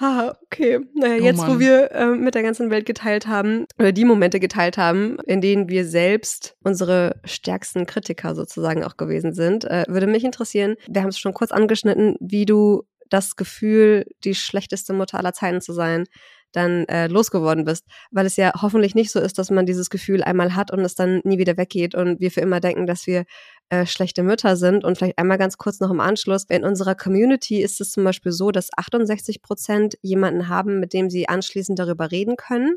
[0.01, 0.81] Ha, okay.
[0.95, 1.61] Naja, Oh jetzt, wo Mann.
[1.61, 5.69] wir ähm, mit der ganzen Welt geteilt haben, oder die Momente geteilt haben, in denen
[5.69, 11.11] wir selbst unsere stärksten Kritiker sozusagen auch gewesen sind, äh, würde mich interessieren, wir haben
[11.11, 16.07] es schon kurz angeschnitten, wie du das Gefühl, die schlechteste Mutter aller Zeiten zu sein,
[16.55, 17.85] dann äh, losgeworden bist.
[18.11, 20.95] Weil es ja hoffentlich nicht so ist, dass man dieses Gefühl einmal hat und es
[20.95, 23.25] dann nie wieder weggeht und wir für immer denken, dass wir
[23.69, 24.85] äh, schlechte Mütter sind.
[24.85, 26.45] Und vielleicht einmal ganz kurz noch im Anschluss.
[26.49, 31.11] In unserer Community ist es zum Beispiel so, dass 68 Prozent jemanden haben, mit dem
[31.11, 32.77] sie anschließend darüber reden können.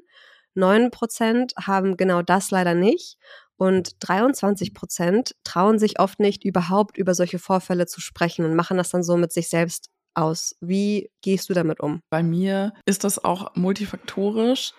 [0.55, 3.17] 9 Prozent haben genau das leider nicht.
[3.57, 8.77] Und 23 Prozent trauen sich oft nicht, überhaupt über solche Vorfälle zu sprechen und machen
[8.77, 10.55] das dann so mit sich selbst aus.
[10.61, 12.01] Wie gehst du damit um?
[12.09, 14.73] Bei mir ist das auch multifaktorisch.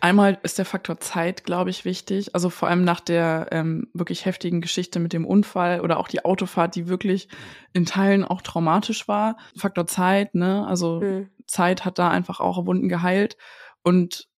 [0.00, 2.34] Einmal ist der Faktor Zeit, glaube ich, wichtig.
[2.34, 6.24] Also vor allem nach der ähm, wirklich heftigen Geschichte mit dem Unfall oder auch die
[6.24, 7.28] Autofahrt, die wirklich
[7.72, 9.36] in Teilen auch traumatisch war.
[9.56, 10.66] Faktor Zeit, ne?
[10.66, 11.30] Also Mhm.
[11.46, 13.36] Zeit hat da einfach auch Wunden geheilt.
[13.82, 14.28] Und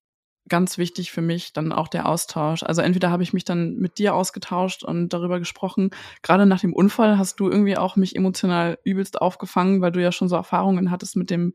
[0.48, 2.62] ganz wichtig für mich dann auch der Austausch.
[2.62, 5.90] Also entweder habe ich mich dann mit dir ausgetauscht und darüber gesprochen.
[6.22, 10.12] Gerade nach dem Unfall hast du irgendwie auch mich emotional übelst aufgefangen, weil du ja
[10.12, 11.54] schon so Erfahrungen hattest mit dem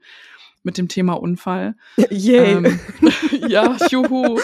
[0.65, 1.75] mit dem Thema Unfall.
[2.10, 2.54] Yay.
[2.54, 2.80] Ähm,
[3.47, 4.39] ja, juhu.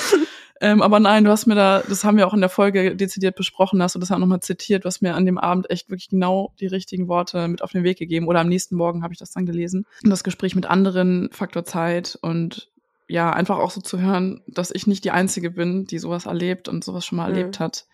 [0.62, 3.36] Ähm, aber nein, du hast mir da, das haben wir auch in der Folge dezidiert
[3.36, 6.54] besprochen, hast du das auch nochmal zitiert, was mir an dem Abend echt wirklich genau
[6.60, 8.28] die richtigen Worte mit auf den Weg gegeben.
[8.28, 9.88] Oder am nächsten Morgen habe ich das dann gelesen.
[10.04, 12.70] Und das Gespräch mit anderen, Faktor Zeit und
[13.08, 16.70] ja, einfach auch so zu hören, dass ich nicht die Einzige bin, die sowas erlebt
[16.70, 17.36] und sowas schon mal mhm.
[17.36, 17.88] erlebt hat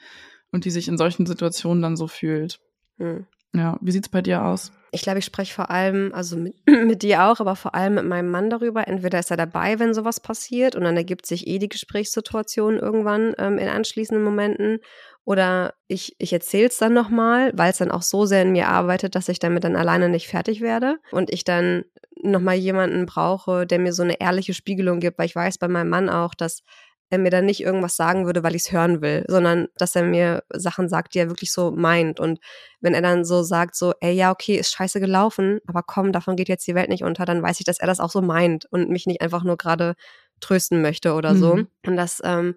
[0.51, 2.59] und die sich in solchen Situationen dann so fühlt.
[2.97, 3.25] Mhm.
[3.55, 4.71] Ja, wie sieht's bei dir aus?
[4.91, 8.05] Ich glaube, ich spreche vor allem, also mit, mit, dir auch, aber vor allem mit
[8.05, 8.87] meinem Mann darüber.
[8.87, 13.33] Entweder ist er dabei, wenn sowas passiert und dann ergibt sich eh die Gesprächssituation irgendwann
[13.37, 14.79] ähm, in anschließenden Momenten.
[15.25, 18.69] Oder ich, ich erzähle es dann nochmal, weil es dann auch so sehr in mir
[18.69, 21.83] arbeitet, dass ich damit dann alleine nicht fertig werde und ich dann
[22.23, 25.89] nochmal jemanden brauche, der mir so eine ehrliche Spiegelung gibt, weil ich weiß bei meinem
[25.89, 26.63] Mann auch, dass
[27.09, 30.03] er mir dann nicht irgendwas sagen würde, weil ich es hören will, sondern dass er
[30.03, 32.19] mir Sachen sagt, die er wirklich so meint.
[32.19, 32.39] Und
[32.81, 36.35] wenn er dann so sagt, so, ey, ja, okay, ist scheiße gelaufen, aber komm, davon
[36.35, 38.65] geht jetzt die Welt nicht unter, dann weiß ich, dass er das auch so meint
[38.65, 39.95] und mich nicht einfach nur gerade
[40.41, 41.39] trösten möchte oder mhm.
[41.39, 41.51] so.
[41.85, 42.55] Und das, ähm,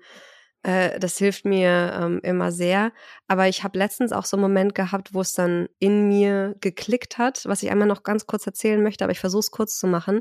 [0.64, 2.92] äh, das hilft mir ähm, immer sehr.
[3.28, 7.18] Aber ich habe letztens auch so einen Moment gehabt, wo es dann in mir geklickt
[7.18, 9.86] hat, was ich einmal noch ganz kurz erzählen möchte, aber ich versuche es kurz zu
[9.86, 10.20] machen.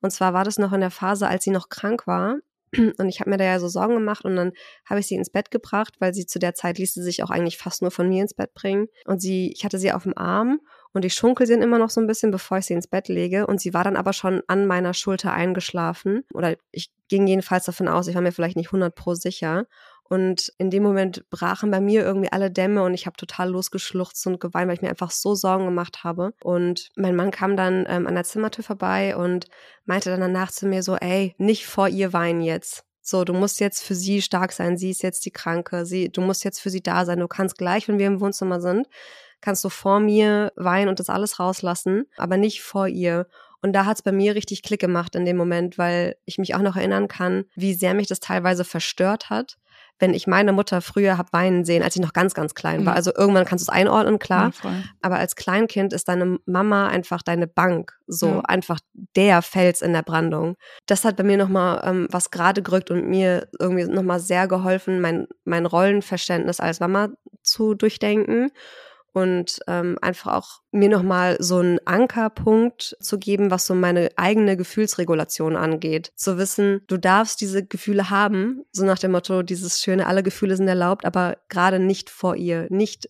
[0.00, 2.38] Und zwar war das noch in der Phase, als sie noch krank war
[2.98, 4.52] und ich habe mir da ja so Sorgen gemacht und dann
[4.84, 7.30] habe ich sie ins Bett gebracht, weil sie zu der Zeit ließ sie sich auch
[7.30, 8.88] eigentlich fast nur von mir ins Bett bringen.
[9.04, 10.60] Und sie, ich hatte sie auf dem Arm
[10.92, 13.46] und ich schunkel sie immer noch so ein bisschen, bevor ich sie ins Bett lege.
[13.46, 16.24] Und sie war dann aber schon an meiner Schulter eingeschlafen.
[16.32, 19.66] Oder ich ging jedenfalls davon aus, ich war mir vielleicht nicht 100 pro sicher.
[20.08, 24.26] Und in dem Moment brachen bei mir irgendwie alle Dämme und ich habe total losgeschluchzt
[24.26, 26.32] und geweint, weil ich mir einfach so Sorgen gemacht habe.
[26.42, 29.46] Und mein Mann kam dann ähm, an der Zimmertür vorbei und
[29.84, 32.84] meinte dann danach zu mir so, ey, nicht vor ihr weinen jetzt.
[33.02, 34.76] So, du musst jetzt für sie stark sein.
[34.76, 35.86] Sie ist jetzt die Kranke.
[35.86, 37.20] Sie, du musst jetzt für sie da sein.
[37.20, 38.88] Du kannst gleich, wenn wir im Wohnzimmer sind,
[39.40, 43.28] kannst du vor mir weinen und das alles rauslassen, aber nicht vor ihr.
[43.62, 46.54] Und da hat es bei mir richtig Klick gemacht in dem Moment, weil ich mich
[46.54, 49.56] auch noch erinnern kann, wie sehr mich das teilweise verstört hat,
[49.98, 52.92] wenn ich meine Mutter früher habe weinen sehen, als ich noch ganz, ganz klein war.
[52.92, 52.96] Mhm.
[52.96, 54.52] Also irgendwann kannst du es einordnen, klar.
[54.62, 54.70] Ja,
[55.02, 57.98] aber als Kleinkind ist deine Mama einfach deine Bank.
[58.06, 58.40] So ja.
[58.40, 58.78] einfach
[59.16, 60.56] der Fels in der Brandung.
[60.86, 65.00] Das hat bei mir nochmal ähm, was gerade gerückt und mir irgendwie nochmal sehr geholfen,
[65.00, 67.08] mein, mein Rollenverständnis als Mama
[67.42, 68.50] zu durchdenken
[69.16, 74.58] und ähm, einfach auch mir nochmal so einen Ankerpunkt zu geben, was so meine eigene
[74.58, 76.12] Gefühlsregulation angeht.
[76.16, 80.54] Zu wissen, du darfst diese Gefühle haben, so nach dem Motto, dieses schöne, alle Gefühle
[80.54, 83.08] sind erlaubt, aber gerade nicht vor ihr, nicht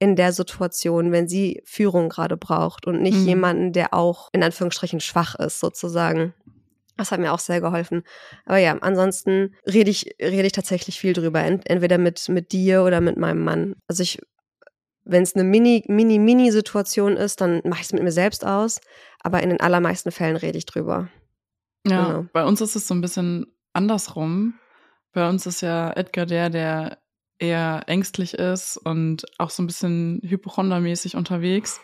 [0.00, 3.28] in der Situation, wenn sie Führung gerade braucht und nicht mhm.
[3.28, 6.34] jemanden, der auch in Anführungsstrichen schwach ist, sozusagen.
[6.96, 8.02] Das hat mir auch sehr geholfen.
[8.44, 11.44] Aber ja, ansonsten rede ich, rede ich tatsächlich viel drüber.
[11.44, 13.76] Entweder mit, mit dir oder mit meinem Mann.
[13.86, 14.20] Also ich
[15.04, 18.80] wenn es eine Mini, Mini, Mini-Situation ist, dann mache ich es mit mir selbst aus.
[19.20, 21.08] Aber in den allermeisten Fällen rede ich drüber.
[21.86, 22.26] Ja, genau.
[22.32, 24.54] bei uns ist es so ein bisschen andersrum.
[25.12, 26.98] Bei uns ist ja Edgar der, der
[27.38, 31.80] eher ängstlich ist und auch so ein bisschen hypochondermäßig unterwegs,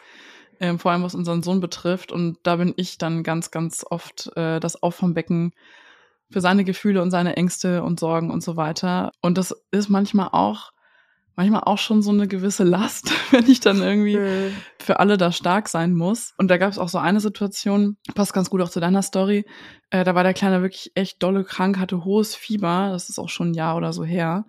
[0.60, 2.12] ähm, vor allem was unseren Sohn betrifft.
[2.12, 5.52] Und da bin ich dann ganz, ganz oft äh, das Auffangbecken
[6.30, 9.12] für seine Gefühle und seine Ängste und Sorgen und so weiter.
[9.20, 10.72] Und das ist manchmal auch
[11.36, 14.54] manchmal auch schon so eine gewisse Last, wenn ich dann irgendwie mhm.
[14.78, 16.34] für alle da stark sein muss.
[16.38, 19.46] Und da gab es auch so eine Situation, passt ganz gut auch zu deiner Story.
[19.90, 22.90] Äh, da war der Kleine wirklich echt dolle krank, hatte hohes Fieber.
[22.92, 24.46] Das ist auch schon ein Jahr oder so her.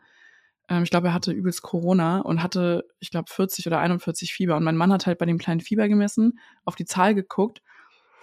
[0.72, 4.56] Ähm, ich glaube, er hatte übelst Corona und hatte, ich glaube, 40 oder 41 Fieber.
[4.56, 7.62] Und mein Mann hat halt bei dem kleinen Fieber gemessen, auf die Zahl geguckt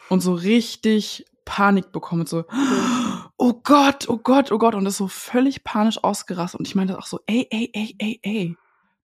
[0.09, 2.27] und so richtig Panik bekommen.
[2.27, 2.45] So,
[3.39, 4.75] oh Gott, oh Gott, oh Gott.
[4.75, 6.61] Und ist so völlig panisch ausgerastet.
[6.61, 8.57] Und ich meinte auch so, ey, ey, ey, ey, ey,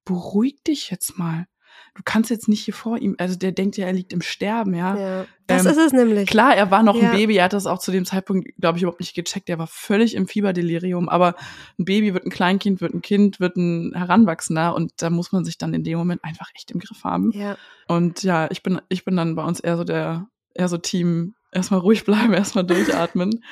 [0.04, 1.46] beruhig dich jetzt mal.
[1.94, 4.74] Du kannst jetzt nicht hier vor ihm, also der denkt ja, er liegt im Sterben,
[4.74, 4.96] ja.
[4.96, 6.28] ja das ähm, ist es nämlich.
[6.28, 7.10] Klar, er war noch ja.
[7.10, 9.48] ein Baby, er hat das auch zu dem Zeitpunkt, glaube ich, überhaupt nicht gecheckt.
[9.48, 11.08] Er war völlig im Fieberdelirium.
[11.08, 11.34] Aber
[11.78, 15.44] ein Baby wird ein Kleinkind, wird ein Kind, wird ein Heranwachsender und da muss man
[15.44, 17.30] sich dann in dem Moment einfach echt im Griff haben.
[17.32, 17.56] Ja.
[17.86, 21.34] Und ja, ich bin, ich bin dann bei uns eher so der, eher so Team,
[21.54, 23.44] erstmal ruhig bleiben, erstmal durchatmen.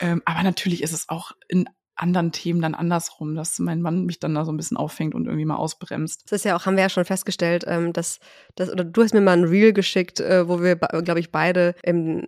[0.00, 4.18] ähm, aber natürlich ist es auch in anderen Themen dann andersrum, dass mein Mann mich
[4.20, 6.24] dann da so ein bisschen auffängt und irgendwie mal ausbremst.
[6.24, 8.20] Das ist ja auch, haben wir ja schon festgestellt, ähm, dass,
[8.54, 11.74] dass oder du hast mir mal ein Reel geschickt, äh, wo wir, glaube ich, beide
[11.82, 12.26] im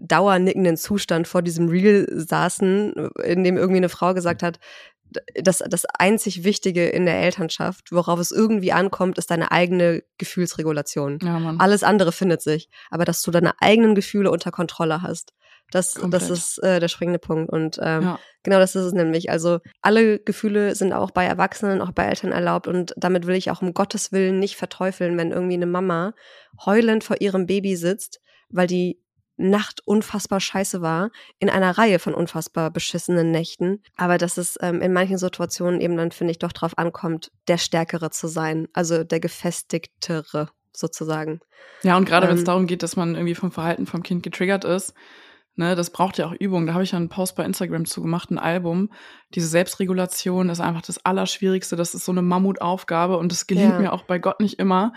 [0.00, 2.92] dauernickenden Zustand vor diesem Reel saßen,
[3.24, 4.58] in dem irgendwie eine Frau gesagt hat,
[5.34, 11.18] das, das einzig Wichtige in der Elternschaft, worauf es irgendwie ankommt, ist deine eigene Gefühlsregulation.
[11.22, 11.54] Ja.
[11.58, 12.68] Alles andere findet sich.
[12.90, 15.32] Aber dass du deine eigenen Gefühle unter Kontrolle hast,
[15.72, 17.50] das, das ist äh, der springende Punkt.
[17.52, 18.18] Und ähm, ja.
[18.44, 19.30] genau das ist es nämlich.
[19.30, 22.68] Also alle Gefühle sind auch bei Erwachsenen, auch bei Eltern erlaubt.
[22.68, 26.14] Und damit will ich auch um Gottes Willen nicht verteufeln, wenn irgendwie eine Mama
[26.64, 29.00] heulend vor ihrem Baby sitzt, weil die
[29.36, 33.82] Nacht unfassbar scheiße war, in einer Reihe von unfassbar beschissenen Nächten.
[33.96, 37.58] Aber dass es ähm, in manchen Situationen eben dann, finde ich, doch drauf ankommt, der
[37.58, 41.40] Stärkere zu sein, also der gefestigtere sozusagen.
[41.82, 44.22] Ja, und gerade ähm, wenn es darum geht, dass man irgendwie vom Verhalten vom Kind
[44.22, 44.94] getriggert ist,
[45.58, 46.66] Ne, das braucht ja auch Übung.
[46.66, 48.90] Da habe ich ja einen Post bei Instagram zu gemacht, ein Album.
[49.34, 51.76] Diese Selbstregulation ist einfach das Allerschwierigste.
[51.76, 53.78] Das ist so eine Mammutaufgabe und das gelingt ja.
[53.78, 54.92] mir auch bei Gott nicht immer.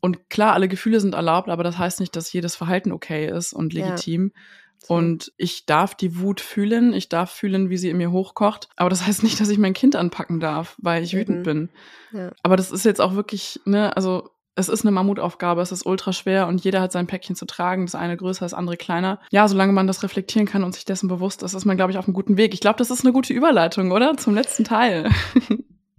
[0.00, 3.52] Und klar, alle Gefühle sind erlaubt, aber das heißt nicht, dass jedes Verhalten okay ist
[3.52, 4.30] und legitim.
[4.34, 4.40] Ja.
[4.86, 8.68] Und ich darf die Wut fühlen, ich darf fühlen, wie sie in mir hochkocht.
[8.76, 11.70] Aber das heißt nicht, dass ich mein Kind anpacken darf, weil ich wütend bin.
[12.12, 12.30] Ja.
[12.42, 16.12] Aber das ist jetzt auch wirklich, ne, also es ist eine Mammutaufgabe, es ist ultra
[16.12, 19.18] schwer und jeder hat sein Päckchen zu tragen, das eine größer, das andere kleiner.
[19.30, 21.98] Ja, solange man das reflektieren kann und sich dessen bewusst ist, ist man, glaube ich,
[21.98, 22.54] auf einem guten Weg.
[22.54, 24.16] Ich glaube, das ist eine gute Überleitung, oder?
[24.16, 25.10] Zum letzten Teil.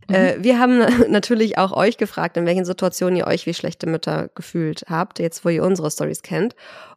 [0.08, 0.78] Äh, wir haben
[1.10, 5.43] natürlich auch euch gefragt, in welchen Situationen ihr euch wie schlechte Mütter gefühlt habt, jetzt
[5.43, 6.56] wo ihr unsere Stories kennt.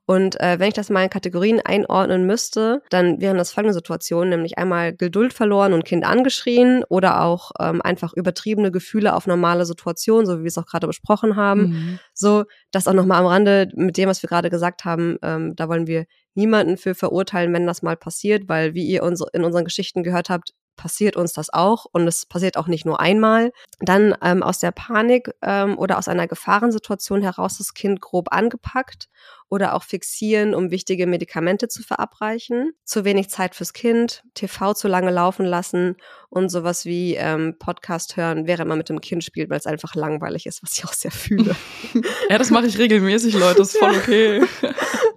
[0.09, 4.31] Und äh, wenn ich das mal in Kategorien einordnen müsste, dann wären das folgende Situationen,
[4.31, 9.67] nämlich einmal Geduld verloren und Kind angeschrien oder auch ähm, einfach übertriebene Gefühle auf normale
[9.67, 11.61] Situationen, so wie wir es auch gerade besprochen haben.
[11.61, 11.99] Mhm.
[12.15, 15.69] So, das auch nochmal am Rande mit dem, was wir gerade gesagt haben, ähm, da
[15.69, 19.65] wollen wir niemanden für verurteilen, wenn das mal passiert, weil wie ihr uns in unseren
[19.65, 23.53] Geschichten gehört habt, passiert uns das auch und es passiert auch nicht nur einmal.
[23.81, 29.09] Dann ähm, aus der Panik ähm, oder aus einer Gefahrensituation heraus das Kind grob angepackt
[29.51, 32.73] oder auch fixieren, um wichtige Medikamente zu verabreichen.
[32.85, 35.97] Zu wenig Zeit fürs Kind, TV zu lange laufen lassen
[36.31, 39.95] und sowas wie ähm, Podcast hören, während man mit dem Kind spielt, weil es einfach
[39.95, 41.57] langweilig ist, was ich auch sehr fühle.
[42.31, 44.43] ja, das mache ich regelmäßig, Leute, das ist voll okay.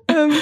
[0.08, 0.34] ähm,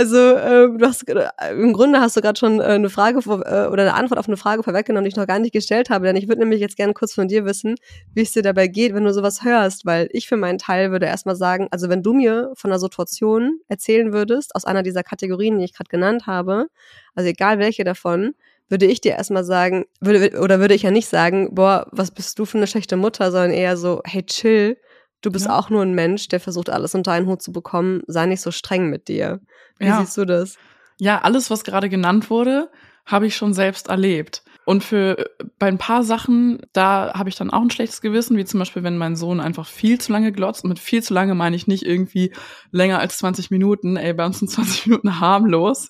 [0.00, 3.40] also äh, du hast äh, im Grunde hast du gerade schon äh, eine Frage vor,
[3.40, 6.06] äh, oder eine Antwort auf eine Frage vorweggenommen, die ich noch gar nicht gestellt habe.
[6.06, 7.74] Denn ich würde nämlich jetzt gerne kurz von dir wissen,
[8.14, 11.04] wie es dir dabei geht, wenn du sowas hörst, weil ich für meinen Teil würde
[11.04, 15.58] erstmal sagen, also wenn du mir von einer Situation erzählen würdest, aus einer dieser Kategorien,
[15.58, 16.68] die ich gerade genannt habe,
[17.14, 18.34] also egal welche davon,
[18.70, 22.38] würde ich dir erstmal sagen, würde, oder würde ich ja nicht sagen, boah, was bist
[22.38, 24.78] du für eine schlechte Mutter, sondern eher so, hey, chill,
[25.20, 25.58] Du bist ja.
[25.58, 28.02] auch nur ein Mensch, der versucht, alles unter einen Hut zu bekommen.
[28.06, 29.40] Sei nicht so streng mit dir.
[29.78, 30.00] Wie ja.
[30.00, 30.56] siehst du das?
[30.98, 32.70] Ja, alles, was gerade genannt wurde,
[33.06, 34.42] habe ich schon selbst erlebt.
[34.64, 38.44] Und für bei ein paar Sachen, da habe ich dann auch ein schlechtes Gewissen, wie
[38.44, 40.64] zum Beispiel, wenn mein Sohn einfach viel zu lange glotzt.
[40.64, 42.32] Und mit viel zu lange meine ich nicht irgendwie
[42.70, 43.96] länger als 20 Minuten.
[43.96, 45.88] Ey, bei uns sind 20 Minuten harmlos.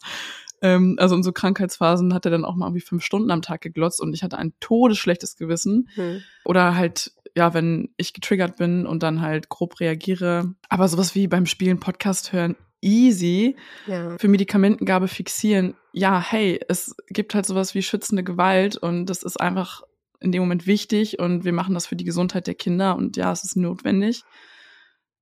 [0.63, 3.61] Ähm, also in so Krankheitsphasen hat er dann auch mal irgendwie fünf Stunden am Tag
[3.61, 5.89] geglotzt und ich hatte ein todesschlechtes Gewissen.
[5.95, 6.23] Hm.
[6.45, 10.55] Oder halt ja, wenn ich getriggert bin und dann halt grob reagiere.
[10.69, 13.57] Aber sowas wie beim Spielen Podcast hören, easy.
[13.87, 14.17] Ja.
[14.19, 19.41] Für Medikamentengabe fixieren, ja, hey, es gibt halt sowas wie schützende Gewalt und das ist
[19.41, 19.83] einfach
[20.21, 23.33] in dem Moment wichtig und wir machen das für die Gesundheit der Kinder und ja,
[23.33, 24.23] es ist notwendig.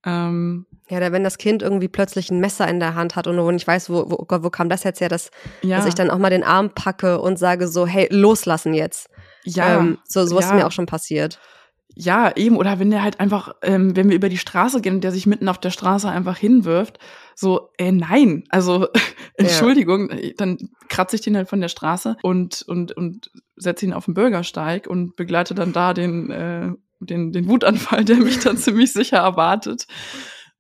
[0.05, 3.55] Ähm, ja, oder wenn das Kind irgendwie plötzlich ein Messer in der Hand hat und
[3.55, 5.31] nicht weiß, wo, wo, wo kam das jetzt her, dass,
[5.63, 5.77] ja.
[5.77, 9.09] dass ich dann auch mal den Arm packe und sage so, hey, loslassen jetzt.
[9.45, 9.79] Ja.
[9.79, 10.51] Ähm, so, sowas ja.
[10.51, 11.41] ist mir auch schon passiert.
[12.01, 12.57] Ja, eben.
[12.57, 15.27] Oder wenn der halt einfach, ähm, wenn wir über die Straße gehen und der sich
[15.27, 17.01] mitten auf der Straße einfach hinwirft,
[17.35, 18.87] so, äh, nein, also
[19.35, 20.31] Entschuldigung, ja.
[20.37, 24.15] dann kratze ich den halt von der Straße und, und, und setze ihn auf den
[24.15, 26.71] Bürgersteig und begleite dann da den, äh,
[27.01, 29.89] den, den Wutanfall, der mich dann ziemlich sicher erwartet.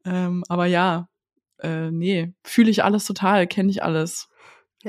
[0.04, 1.08] Ähm, aber ja,
[1.60, 4.28] äh, nee, fühle ich alles total, kenne ich alles.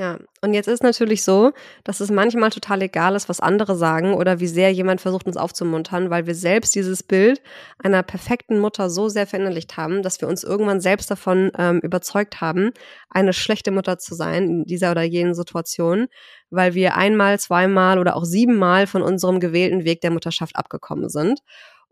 [0.00, 1.52] Ja, und jetzt ist natürlich so,
[1.84, 5.36] dass es manchmal total egal ist, was andere sagen oder wie sehr jemand versucht, uns
[5.36, 7.42] aufzumuntern, weil wir selbst dieses Bild
[7.78, 12.40] einer perfekten Mutter so sehr verinnerlicht haben, dass wir uns irgendwann selbst davon ähm, überzeugt
[12.40, 12.70] haben,
[13.10, 16.06] eine schlechte Mutter zu sein in dieser oder jenen Situation,
[16.48, 21.40] weil wir einmal, zweimal oder auch siebenmal von unserem gewählten Weg der Mutterschaft abgekommen sind.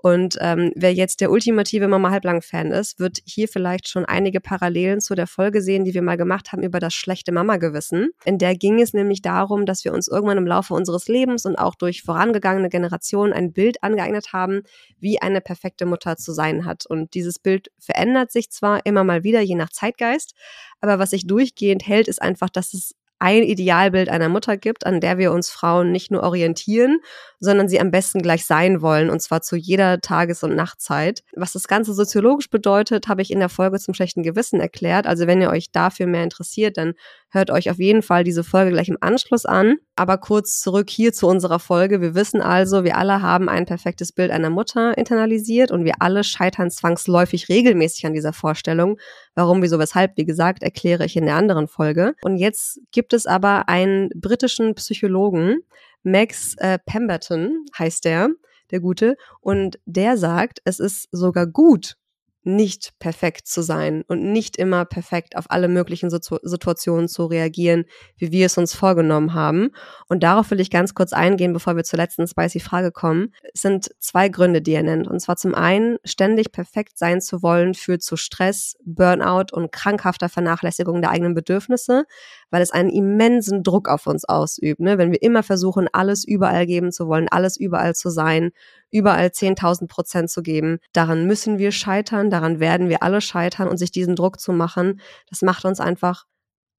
[0.01, 5.01] Und ähm, wer jetzt der ultimative Mama Halblang-Fan ist, wird hier vielleicht schon einige Parallelen
[5.01, 8.11] zu der Folge sehen, die wir mal gemacht haben über das schlechte Mama-Gewissen.
[8.25, 11.57] In der ging es nämlich darum, dass wir uns irgendwann im Laufe unseres Lebens und
[11.57, 14.63] auch durch vorangegangene Generationen ein Bild angeeignet haben,
[15.01, 16.87] wie eine perfekte Mutter zu sein hat.
[16.87, 20.35] Und dieses Bild verändert sich zwar immer mal wieder, je nach Zeitgeist,
[20.81, 25.01] aber was sich durchgehend hält, ist einfach, dass es ein Idealbild einer Mutter gibt, an
[25.01, 27.01] der wir uns Frauen nicht nur orientieren,
[27.41, 31.23] sondern sie am besten gleich sein wollen, und zwar zu jeder Tages- und Nachtzeit.
[31.35, 35.07] Was das Ganze soziologisch bedeutet, habe ich in der Folge zum schlechten Gewissen erklärt.
[35.07, 36.95] Also wenn ihr euch dafür mehr interessiert, dann
[37.31, 39.77] hört euch auf jeden Fall diese Folge gleich im Anschluss an.
[39.97, 42.01] Aber kurz zurück hier zu unserer Folge.
[42.01, 46.25] Wir wissen also, wir alle haben ein perfektes Bild einer Mutter internalisiert und wir alle
[46.25, 48.99] scheitern zwangsläufig regelmäßig an dieser Vorstellung.
[49.35, 52.15] Warum, wieso, weshalb, wie gesagt, erkläre ich in der anderen Folge.
[52.23, 55.59] Und jetzt gibt es aber einen britischen Psychologen,
[56.03, 58.31] Max äh, Pemberton heißt der,
[58.71, 61.97] der Gute, und der sagt, es ist sogar gut,
[62.45, 67.85] nicht perfekt zu sein und nicht immer perfekt auf alle möglichen Situ Situationen zu reagieren,
[68.17, 69.71] wie wir es uns vorgenommen haben.
[70.09, 73.35] Und darauf will ich ganz kurz eingehen, bevor wir zur letzten spicy Frage kommen.
[73.53, 75.09] Es sind zwei Gründe, die er nennt.
[75.09, 80.29] Und zwar zum einen, ständig perfekt sein zu wollen führt zu Stress, Burnout und krankhafter
[80.29, 82.05] Vernachlässigung der eigenen Bedürfnisse,
[82.51, 84.81] weil es einen immensen Druck auf uns ausübt.
[84.81, 84.97] Ne?
[84.97, 88.51] Wenn wir immer versuchen, alles überall geben zu wollen, alles überall zu sein,
[88.91, 90.79] überall 10.000 Prozent zu geben.
[90.93, 95.01] Daran müssen wir scheitern, daran werden wir alle scheitern und sich diesen Druck zu machen,
[95.29, 96.25] das macht uns einfach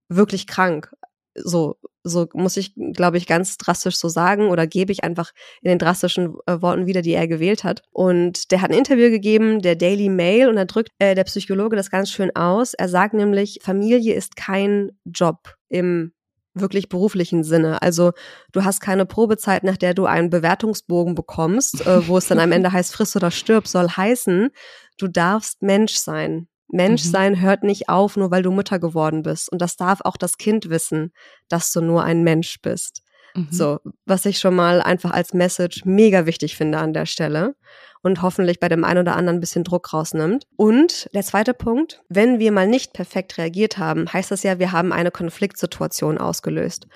[0.09, 0.91] wirklich krank.
[1.35, 5.31] So, so muss ich, glaube ich, ganz drastisch so sagen oder gebe ich einfach
[5.61, 7.83] in den drastischen äh, Worten wieder, die er gewählt hat.
[7.91, 11.75] Und der hat ein Interview gegeben, der Daily Mail, und da drückt äh, der Psychologe
[11.75, 12.73] das ganz schön aus.
[12.73, 16.13] Er sagt nämlich, Familie ist kein Job im
[16.53, 17.81] wirklich beruflichen Sinne.
[17.81, 18.11] Also
[18.51, 22.51] du hast keine Probezeit, nach der du einen Bewertungsbogen bekommst, äh, wo es dann am
[22.51, 24.49] Ende heißt, friss oder stirb, soll heißen,
[24.97, 26.47] du darfst Mensch sein.
[26.71, 27.09] Mensch mhm.
[27.09, 29.51] sein hört nicht auf, nur weil du Mutter geworden bist.
[29.51, 31.13] Und das darf auch das Kind wissen,
[31.47, 33.01] dass du nur ein Mensch bist.
[33.35, 33.47] Mhm.
[33.51, 37.55] So, was ich schon mal einfach als Message mega wichtig finde an der Stelle
[38.01, 40.45] und hoffentlich bei dem einen oder anderen ein bisschen Druck rausnimmt.
[40.55, 44.71] Und der zweite Punkt, wenn wir mal nicht perfekt reagiert haben, heißt das ja, wir
[44.71, 46.87] haben eine Konfliktsituation ausgelöst.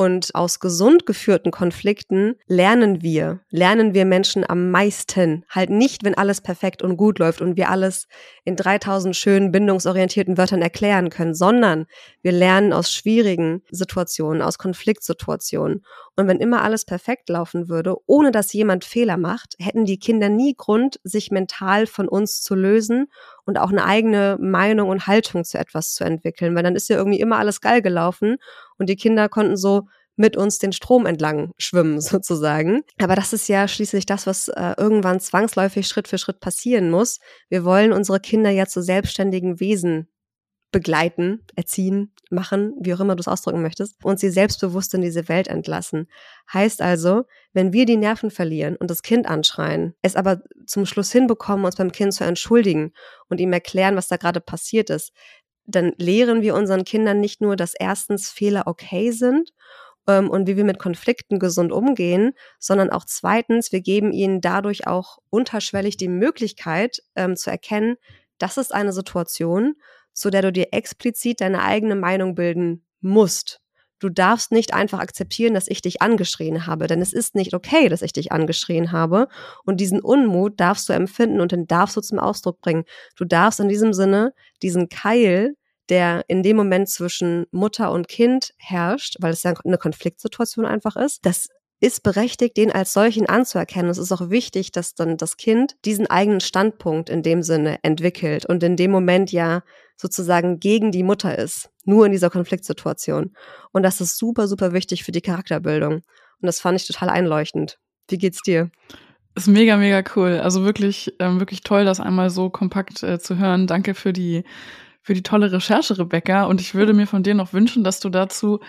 [0.00, 5.44] Und aus gesund geführten Konflikten lernen wir, lernen wir Menschen am meisten.
[5.50, 8.08] Halt nicht, wenn alles perfekt und gut läuft und wir alles
[8.46, 11.84] in 3000 schönen bindungsorientierten Wörtern erklären können, sondern
[12.22, 15.84] wir lernen aus schwierigen Situationen, aus Konfliktsituationen.
[16.20, 20.28] Und wenn immer alles perfekt laufen würde, ohne dass jemand Fehler macht, hätten die Kinder
[20.28, 23.06] nie Grund, sich mental von uns zu lösen
[23.46, 26.98] und auch eine eigene Meinung und Haltung zu etwas zu entwickeln, weil dann ist ja
[26.98, 28.36] irgendwie immer alles geil gelaufen
[28.76, 32.82] und die Kinder konnten so mit uns den Strom entlang schwimmen sozusagen.
[33.00, 37.18] Aber das ist ja schließlich das, was äh, irgendwann zwangsläufig Schritt für Schritt passieren muss.
[37.48, 40.06] Wir wollen unsere Kinder ja zu selbstständigen Wesen
[40.70, 45.28] begleiten, erziehen, machen, wie auch immer du es ausdrücken möchtest, und sie selbstbewusst in diese
[45.28, 46.08] Welt entlassen.
[46.52, 51.10] Heißt also, wenn wir die Nerven verlieren und das Kind anschreien, es aber zum Schluss
[51.10, 52.92] hinbekommen, uns beim Kind zu entschuldigen
[53.28, 55.12] und ihm erklären, was da gerade passiert ist,
[55.66, 59.50] dann lehren wir unseren Kindern nicht nur, dass erstens Fehler okay sind
[60.06, 64.86] ähm, und wie wir mit Konflikten gesund umgehen, sondern auch zweitens, wir geben ihnen dadurch
[64.86, 67.96] auch unterschwellig die Möglichkeit ähm, zu erkennen,
[68.38, 69.74] das ist eine Situation,
[70.12, 73.60] zu der du dir explizit deine eigene Meinung bilden musst.
[73.98, 77.90] Du darfst nicht einfach akzeptieren, dass ich dich angeschrien habe, denn es ist nicht okay,
[77.90, 79.28] dass ich dich angeschrien habe.
[79.64, 82.84] Und diesen Unmut darfst du empfinden und den darfst du zum Ausdruck bringen.
[83.16, 84.32] Du darfst in diesem Sinne
[84.62, 85.54] diesen Keil
[85.90, 90.96] der in dem Moment zwischen Mutter und Kind herrscht, weil es ja eine Konfliktsituation einfach
[90.96, 91.48] ist, das
[91.80, 93.90] ist berechtigt, den als solchen anzuerkennen.
[93.90, 98.46] Es ist auch wichtig, dass dann das Kind diesen eigenen Standpunkt in dem Sinne entwickelt
[98.46, 99.62] und in dem Moment ja
[100.00, 103.34] sozusagen gegen die Mutter ist, nur in dieser Konfliktsituation.
[103.72, 105.94] Und das ist super, super wichtig für die Charakterbildung.
[105.94, 107.78] Und das fand ich total einleuchtend.
[108.08, 108.70] Wie geht's dir?
[109.34, 110.40] Ist mega, mega cool.
[110.42, 113.66] Also wirklich, ähm, wirklich toll, das einmal so kompakt äh, zu hören.
[113.66, 114.44] Danke für die
[115.02, 116.44] für die tolle Recherche, Rebecca.
[116.44, 118.60] Und ich würde mir von dir noch wünschen, dass du dazu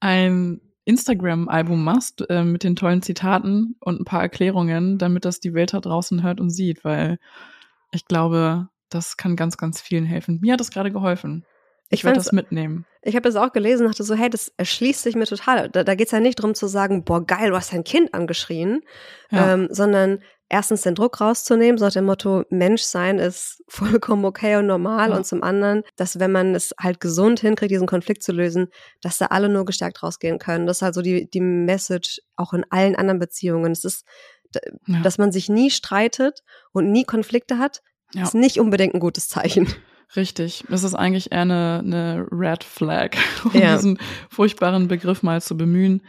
[0.00, 5.54] ein Instagram-Album machst äh, mit den tollen Zitaten und ein paar Erklärungen, damit das die
[5.54, 7.18] Welt da draußen hört und sieht, weil
[7.90, 10.38] ich glaube, das kann ganz, ganz vielen helfen.
[10.40, 11.44] Mir hat das gerade geholfen.
[11.90, 12.84] Ich, ich werde das mitnehmen.
[13.00, 15.70] Ich habe das auch gelesen und dachte so, hey, das erschließt sich mir total.
[15.70, 18.12] Da, da geht es ja nicht darum zu sagen, boah, geil, du hast dein Kind
[18.12, 18.82] angeschrien,
[19.30, 19.54] ja.
[19.54, 20.18] ähm, sondern
[20.50, 25.10] erstens den Druck rauszunehmen, so nach dem Motto, Menschsein ist vollkommen okay und normal.
[25.10, 25.16] Ja.
[25.16, 28.68] Und zum anderen, dass wenn man es halt gesund hinkriegt, diesen Konflikt zu lösen,
[29.00, 30.66] dass da alle nur gestärkt rausgehen können.
[30.66, 33.72] Das ist halt so die, die Message auch in allen anderen Beziehungen.
[33.72, 34.04] Es ist,
[34.86, 35.00] ja.
[35.00, 37.82] dass man sich nie streitet und nie Konflikte hat,
[38.14, 38.22] ja.
[38.22, 39.72] ist nicht unbedingt ein gutes Zeichen.
[40.16, 40.64] Richtig.
[40.68, 43.98] Das ist eigentlich eher eine, eine Red Flag, um diesen
[44.30, 46.02] furchtbaren Begriff mal zu bemühen.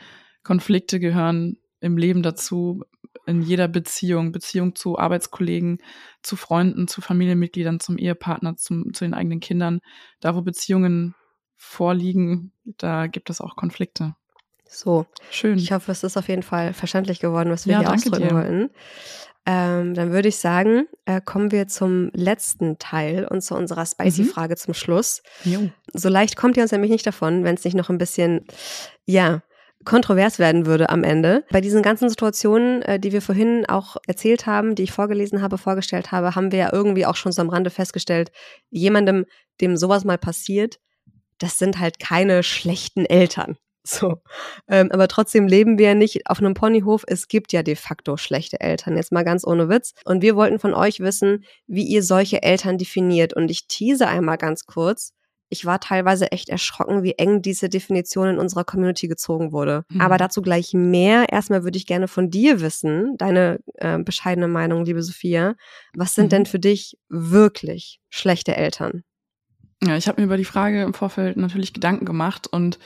[0.44, 2.84] Konflikte gehören im Leben dazu
[3.26, 5.80] in jeder Beziehung, Beziehung zu Arbeitskollegen,
[6.24, 9.82] zu Freunden, zu Familienmitgliedern, zum Ehepartner, zum, zu den eigenen Kindern.
[10.20, 11.16] Da, wo Beziehungen
[11.56, 14.16] vorliegen, da gibt es auch Konflikte.
[14.70, 15.06] So.
[15.32, 15.58] Schön.
[15.58, 18.36] Ich hoffe, es ist auf jeden Fall verständlich geworden, was wir ja, hier ausdrücken dir.
[18.36, 18.70] wollten.
[19.46, 24.54] Ähm, dann würde ich sagen, äh, kommen wir zum letzten Teil und zu unserer Spicy-Frage
[24.54, 24.58] mhm.
[24.58, 25.24] zum Schluss.
[25.44, 25.70] Jo.
[25.94, 28.46] So leicht kommt ihr uns nämlich nicht davon, wenn es nicht noch ein bisschen,
[29.06, 29.42] ja,
[29.86, 31.46] kontrovers werden würde am Ende.
[31.52, 35.58] Bei diesen ganzen Situationen, äh, die wir vorhin auch erzählt haben, die ich vorgelesen habe,
[35.58, 38.32] vorgestellt habe, haben wir ja irgendwie auch schon so am Rande festgestellt,
[38.70, 39.26] jemandem,
[39.62, 40.80] dem sowas mal passiert,
[41.40, 43.58] das sind halt keine schlechten Eltern.
[43.90, 44.22] So.
[44.68, 47.04] Ähm, aber trotzdem leben wir ja nicht auf einem Ponyhof.
[47.08, 48.96] Es gibt ja de facto schlechte Eltern.
[48.96, 49.94] Jetzt mal ganz ohne Witz.
[50.06, 53.34] Und wir wollten von euch wissen, wie ihr solche Eltern definiert.
[53.34, 55.14] Und ich tease einmal ganz kurz.
[55.52, 59.84] Ich war teilweise echt erschrocken, wie eng diese Definition in unserer Community gezogen wurde.
[59.90, 60.02] Mhm.
[60.02, 61.30] Aber dazu gleich mehr.
[61.32, 65.56] Erstmal würde ich gerne von dir wissen, deine äh, bescheidene Meinung, liebe Sophia.
[65.96, 66.30] Was sind mhm.
[66.30, 69.04] denn für dich wirklich schlechte Eltern?
[69.82, 72.78] Ja, ich habe mir über die Frage im Vorfeld natürlich Gedanken gemacht und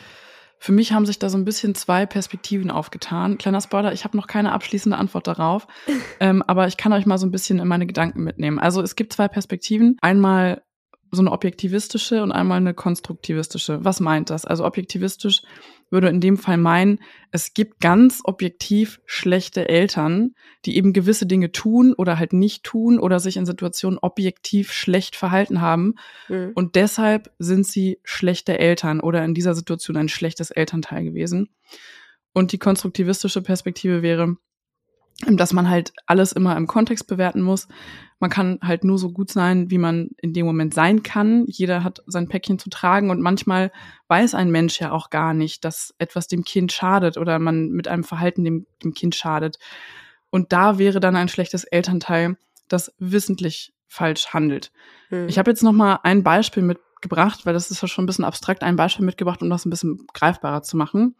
[0.63, 3.37] für mich haben sich da so ein bisschen zwei Perspektiven aufgetan.
[3.37, 5.67] Kleiner Spoiler, ich habe noch keine abschließende Antwort darauf,
[6.21, 8.59] ähm, aber ich kann euch mal so ein bisschen in meine Gedanken mitnehmen.
[8.59, 9.97] Also es gibt zwei Perspektiven.
[9.99, 10.63] Einmal
[11.11, 13.83] so eine objektivistische und einmal eine konstruktivistische.
[13.83, 14.45] Was meint das?
[14.45, 15.41] Also objektivistisch
[15.89, 16.99] würde in dem Fall meinen,
[17.31, 22.99] es gibt ganz objektiv schlechte Eltern, die eben gewisse Dinge tun oder halt nicht tun
[22.99, 25.95] oder sich in Situationen objektiv schlecht verhalten haben.
[26.29, 26.51] Mhm.
[26.55, 31.49] Und deshalb sind sie schlechte Eltern oder in dieser Situation ein schlechtes Elternteil gewesen.
[32.33, 34.37] Und die konstruktivistische Perspektive wäre,
[35.27, 37.67] dass man halt alles immer im Kontext bewerten muss.
[38.19, 41.45] Man kann halt nur so gut sein, wie man in dem Moment sein kann.
[41.47, 43.71] Jeder hat sein Päckchen zu tragen und manchmal
[44.07, 47.87] weiß ein Mensch ja auch gar nicht, dass etwas dem Kind schadet oder man mit
[47.87, 49.59] einem Verhalten dem, dem Kind schadet.
[50.29, 52.37] Und da wäre dann ein schlechtes Elternteil,
[52.67, 54.71] das wissentlich falsch handelt.
[55.09, 55.27] Hm.
[55.27, 58.25] Ich habe jetzt noch mal ein Beispiel mitgebracht, weil das ist ja schon ein bisschen
[58.25, 61.15] abstrakt, ein Beispiel mitgebracht, um das ein bisschen greifbarer zu machen.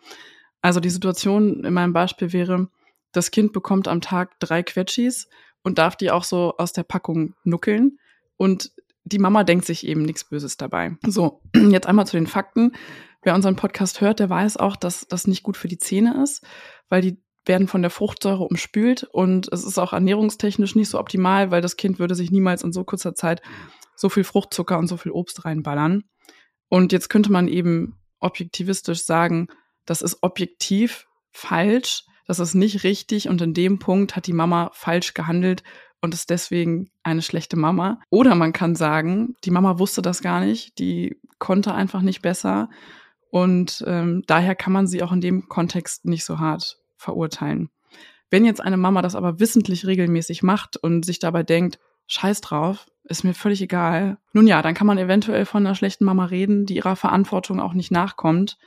[0.62, 2.70] Also die Situation in meinem Beispiel wäre,
[3.14, 5.30] das Kind bekommt am Tag drei Quetschis
[5.64, 7.98] und darf die auch so aus der Packung nuckeln.
[8.36, 8.72] Und
[9.06, 10.98] die Mama denkt sich eben nichts Böses dabei.
[11.06, 12.74] So, jetzt einmal zu den Fakten.
[13.22, 16.46] Wer unseren Podcast hört, der weiß auch, dass das nicht gut für die Zähne ist,
[16.90, 21.52] weil die werden von der Fruchtsäure umspült und es ist auch ernährungstechnisch nicht so optimal,
[21.52, 23.42] weil das Kind würde sich niemals in so kurzer Zeit
[23.96, 26.04] so viel Fruchtzucker und so viel Obst reinballern.
[26.70, 29.48] Und jetzt könnte man eben objektivistisch sagen,
[29.86, 34.72] das ist objektiv falsch, das ist nicht richtig und in dem Punkt hat die Mama
[34.74, 35.64] falsch gehandelt
[36.02, 38.00] und ist deswegen eine schlechte Mama.
[38.10, 42.70] Oder man kann sagen, die Mama wusste das gar nicht, die konnte einfach nicht besser
[43.30, 47.70] und ähm, daher kann man sie auch in dem Kontext nicht so hart verurteilen.
[48.30, 52.88] Wenn jetzt eine Mama das aber wissentlich regelmäßig macht und sich dabei denkt, scheiß drauf,
[53.04, 54.18] ist mir völlig egal.
[54.34, 57.74] Nun ja, dann kann man eventuell von einer schlechten Mama reden, die ihrer Verantwortung auch
[57.74, 58.58] nicht nachkommt.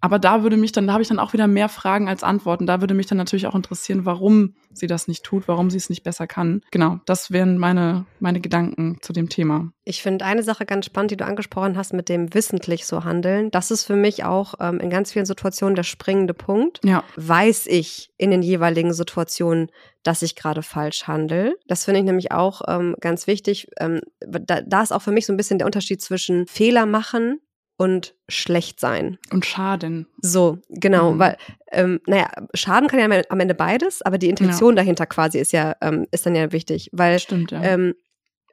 [0.00, 2.66] Aber da würde mich dann, da habe ich dann auch wieder mehr Fragen als Antworten.
[2.66, 5.90] Da würde mich dann natürlich auch interessieren, warum sie das nicht tut, warum sie es
[5.90, 6.62] nicht besser kann.
[6.70, 9.72] Genau, das wären meine, meine Gedanken zu dem Thema.
[9.84, 13.50] Ich finde eine Sache ganz spannend, die du angesprochen hast mit dem wissentlich so handeln.
[13.50, 16.80] Das ist für mich auch ähm, in ganz vielen Situationen der springende Punkt.
[16.84, 17.04] Ja.
[17.16, 19.70] Weiß ich in den jeweiligen Situationen,
[20.02, 21.56] dass ich gerade falsch handle.
[21.66, 23.68] Das finde ich nämlich auch ähm, ganz wichtig.
[23.78, 27.40] Ähm, da, da ist auch für mich so ein bisschen der Unterschied zwischen Fehler machen
[27.80, 29.16] und schlecht sein.
[29.32, 30.06] Und Schaden.
[30.20, 31.18] So, genau, mhm.
[31.18, 31.38] weil,
[31.72, 34.82] ähm, naja, Schaden kann ja am Ende beides, aber die Intention ja.
[34.82, 37.62] dahinter quasi ist ja, ähm, ist dann ja wichtig, weil, Stimmt, ja.
[37.62, 37.94] ähm,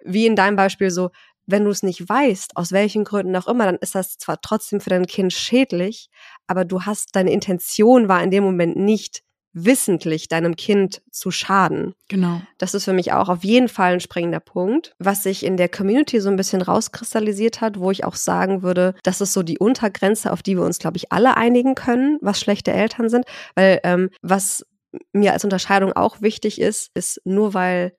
[0.06, 1.10] wie in deinem Beispiel so,
[1.46, 4.80] wenn du es nicht weißt, aus welchen Gründen auch immer, dann ist das zwar trotzdem
[4.80, 6.10] für dein Kind schädlich,
[6.48, 9.24] aber du hast, deine Intention war in dem Moment nicht,
[9.66, 11.94] wissentlich deinem Kind zu schaden.
[12.08, 12.42] Genau.
[12.58, 14.94] Das ist für mich auch auf jeden Fall ein springender Punkt.
[15.00, 18.94] Was sich in der Community so ein bisschen rauskristallisiert hat, wo ich auch sagen würde,
[19.04, 22.40] das ist so die Untergrenze, auf die wir uns, glaube ich, alle einigen können, was
[22.40, 23.26] schlechte Eltern sind.
[23.56, 24.66] Weil ähm, was
[25.14, 27.94] mir als Unterscheidung auch wichtig ist, ist nur weil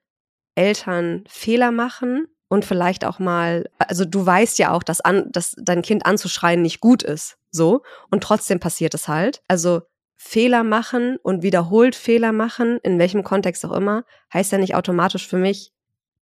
[0.55, 5.55] Eltern Fehler machen und vielleicht auch mal, also du weißt ja auch, dass, an, dass
[5.59, 9.43] dein Kind anzuschreien nicht gut ist, so, und trotzdem passiert es halt.
[9.49, 9.83] Also
[10.21, 14.05] Fehler machen und wiederholt Fehler machen, in welchem Kontext auch immer,
[14.35, 15.73] heißt ja nicht automatisch für mich,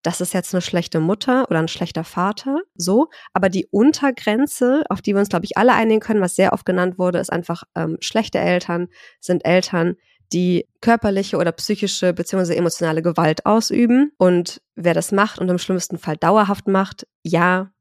[0.03, 3.07] das ist jetzt eine schlechte Mutter oder ein schlechter Vater, so.
[3.33, 6.65] Aber die Untergrenze, auf die wir uns, glaube ich, alle einigen können, was sehr oft
[6.65, 8.89] genannt wurde, ist einfach, ähm, schlechte Eltern
[9.19, 9.95] sind Eltern,
[10.31, 12.53] die körperliche oder psychische bzw.
[12.53, 14.11] emotionale Gewalt ausüben.
[14.17, 17.71] Und wer das macht und im schlimmsten Fall dauerhaft macht, ja,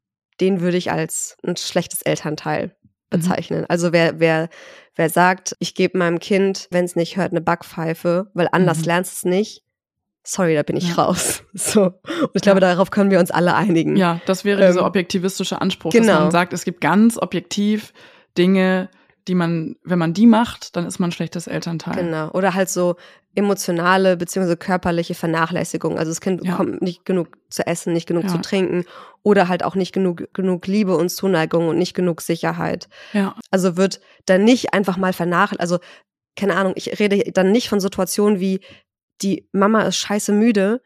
[0.40, 2.74] den würde ich als ein schlechtes Elternteil.
[3.18, 3.60] Bezeichnen.
[3.60, 3.66] Mhm.
[3.68, 4.48] Also wer, wer,
[4.94, 8.84] wer sagt, ich gebe meinem Kind, wenn es nicht hört, eine Backpfeife, weil anders mhm.
[8.84, 9.62] lernst es nicht,
[10.24, 10.94] sorry, da bin ich ja.
[10.94, 11.42] raus.
[11.54, 11.82] So.
[11.84, 13.96] Und ich glaube, darauf können wir uns alle einigen.
[13.96, 16.06] Ja, das wäre ähm, dieser objektivistische Anspruch, genau.
[16.06, 17.92] dass man sagt, es gibt ganz objektiv
[18.36, 18.90] Dinge,
[19.28, 21.96] die man, wenn man die macht, dann ist man ein schlechtes Elternteil.
[21.96, 22.30] Genau.
[22.30, 22.96] Oder halt so
[23.34, 25.98] emotionale beziehungsweise körperliche Vernachlässigung.
[25.98, 26.52] Also das Kind ja.
[26.52, 28.28] bekommt nicht genug zu essen, nicht genug ja.
[28.28, 28.84] zu trinken
[29.22, 32.88] oder halt auch nicht genug, genug Liebe und Zuneigung und nicht genug Sicherheit.
[33.12, 33.34] Ja.
[33.50, 35.78] Also wird dann nicht einfach mal vernachlässigt, also
[36.36, 38.60] keine Ahnung, ich rede dann nicht von Situationen wie
[39.22, 40.82] die Mama ist scheiße müde,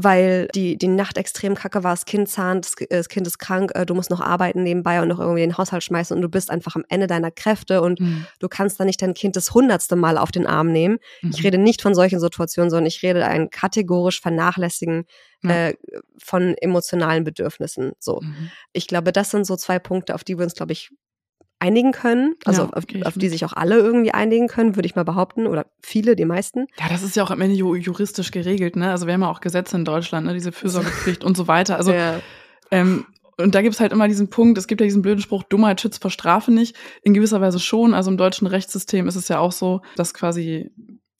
[0.00, 3.72] weil die, die Nacht extrem kacke war, das Kind zahnt, das, das Kind ist krank,
[3.74, 6.50] äh, du musst noch arbeiten nebenbei und noch irgendwie den Haushalt schmeißen und du bist
[6.50, 8.24] einfach am Ende deiner Kräfte und Mhm.
[8.38, 10.98] du kannst dann nicht dein Kind das hundertste Mal auf den Arm nehmen.
[11.22, 11.44] Ich Mhm.
[11.46, 15.04] rede nicht von solchen Situationen, sondern ich rede ein kategorisch Vernachlässigen
[15.42, 15.50] Ja.
[15.68, 15.74] äh,
[16.22, 17.92] von emotionalen Bedürfnissen.
[17.98, 18.20] So.
[18.22, 18.50] Mhm.
[18.72, 20.90] Ich glaube, das sind so zwei Punkte, auf die wir uns, glaube ich,
[21.60, 22.34] einigen können.
[22.44, 25.46] Also Ja, auf, auf die sich auch alle irgendwie einigen können, würde ich mal behaupten.
[25.46, 26.66] Oder viele, die meisten.
[26.78, 28.90] Ja, das ist ja auch am Ende ju- juristisch geregelt, ne?
[28.90, 30.34] Also wir haben ja auch Gesetze in Deutschland, ne?
[30.34, 31.76] diese Fürsorgepflicht und so weiter.
[31.76, 32.20] Also ja.
[32.70, 33.06] ähm,
[33.36, 36.02] und da gibt's halt immer diesen Punkt, es gibt ja diesen blöden Spruch, Dummheit schützt
[36.02, 36.76] vor Strafe nicht.
[37.02, 37.94] In gewisser Weise schon.
[37.94, 40.70] Also im deutschen Rechtssystem ist es ja auch so, dass quasi,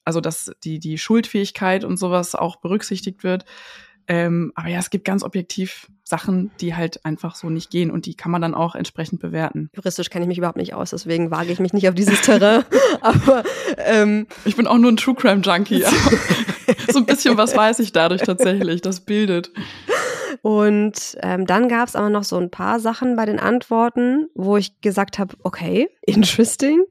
[0.04, 3.44] also dass die, die Schuldfähigkeit und sowas auch berücksichtigt wird.
[4.08, 8.06] Ähm, aber ja, es gibt ganz objektiv Sachen, die halt einfach so nicht gehen und
[8.06, 9.68] die kann man dann auch entsprechend bewerten.
[9.74, 12.64] Juristisch kenne ich mich überhaupt nicht aus, deswegen wage ich mich nicht auf dieses Terrain.
[13.02, 13.44] Aber
[13.76, 15.84] ähm, Ich bin auch nur ein True Crime Junkie.
[16.90, 18.80] so ein bisschen was weiß ich dadurch tatsächlich.
[18.80, 19.50] Das bildet.
[20.42, 24.56] Und ähm, dann gab es aber noch so ein paar Sachen bei den Antworten, wo
[24.56, 26.84] ich gesagt habe, okay, interesting.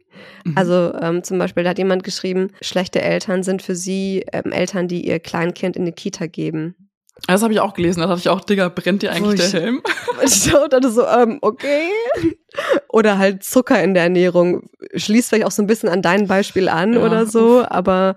[0.43, 0.57] Mhm.
[0.57, 4.87] Also ähm, zum Beispiel, da hat jemand geschrieben, schlechte Eltern sind für sie ähm, Eltern,
[4.87, 6.75] die ihr Kleinkind in die Kita geben.
[7.25, 8.01] Das habe ich auch gelesen.
[8.01, 9.81] Da dachte ich auch, Digga, brennt dir eigentlich ich- der Helm?
[10.23, 11.89] Ich dachte so, ähm, okay.
[12.89, 14.69] Oder halt Zucker in der Ernährung.
[14.95, 17.63] Schließt vielleicht auch so ein bisschen an dein Beispiel an Ja, oder so.
[17.67, 18.15] Aber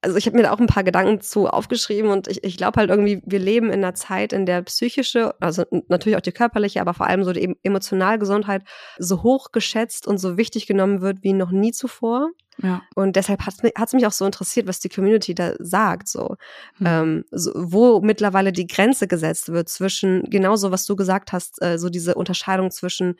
[0.00, 2.78] also ich habe mir da auch ein paar Gedanken zu aufgeschrieben und ich, ich glaube
[2.80, 6.80] halt irgendwie, wir leben in einer Zeit, in der psychische, also natürlich auch die körperliche,
[6.80, 8.62] aber vor allem so die em- emotionale Gesundheit
[8.98, 12.30] so hoch geschätzt und so wichtig genommen wird wie noch nie zuvor.
[12.62, 12.82] Ja.
[12.94, 16.36] Und deshalb hat es mich auch so interessiert, was die Community da sagt, so.
[16.78, 16.86] Hm.
[16.86, 21.78] Ähm, so wo mittlerweile die Grenze gesetzt wird zwischen, genauso was du gesagt hast, äh,
[21.78, 23.16] so diese Unterscheidung zwischen,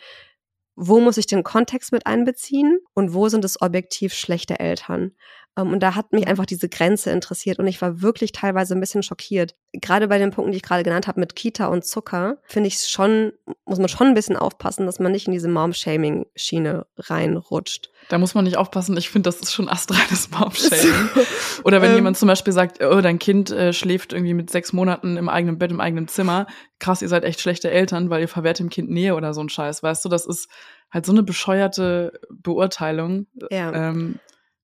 [0.77, 5.13] wo muss ich den Kontext mit einbeziehen und wo sind es objektiv schlechte Eltern.
[5.57, 8.81] Ähm, und da hat mich einfach diese Grenze interessiert und ich war wirklich teilweise ein
[8.81, 9.55] bisschen schockiert.
[9.73, 12.79] Gerade bei den Punkten, die ich gerade genannt habe mit Kita und Zucker, finde ich
[12.79, 13.33] schon,
[13.65, 17.91] muss man schon ein bisschen aufpassen, dass man nicht in diese Mom-Shaming-Schiene reinrutscht.
[18.09, 18.97] Da muss man nicht aufpassen.
[18.97, 21.09] Ich finde, das ist schon astreines Mom-Shaming.
[21.65, 21.97] Oder wenn Ähm.
[21.97, 25.59] jemand zum Beispiel sagt, oh, dein Kind äh, schläft irgendwie mit sechs Monaten im eigenen
[25.59, 26.47] Bett, im eigenen Zimmer.
[26.79, 29.49] Krass, ihr seid echt schlechte Eltern, weil ihr verwehrt dem Kind Nähe oder so ein
[29.49, 29.83] Scheiß.
[29.83, 30.49] Weißt du, das ist
[30.91, 33.27] halt so eine bescheuerte Beurteilung.
[33.51, 33.73] Ja.
[33.73, 34.19] Ähm,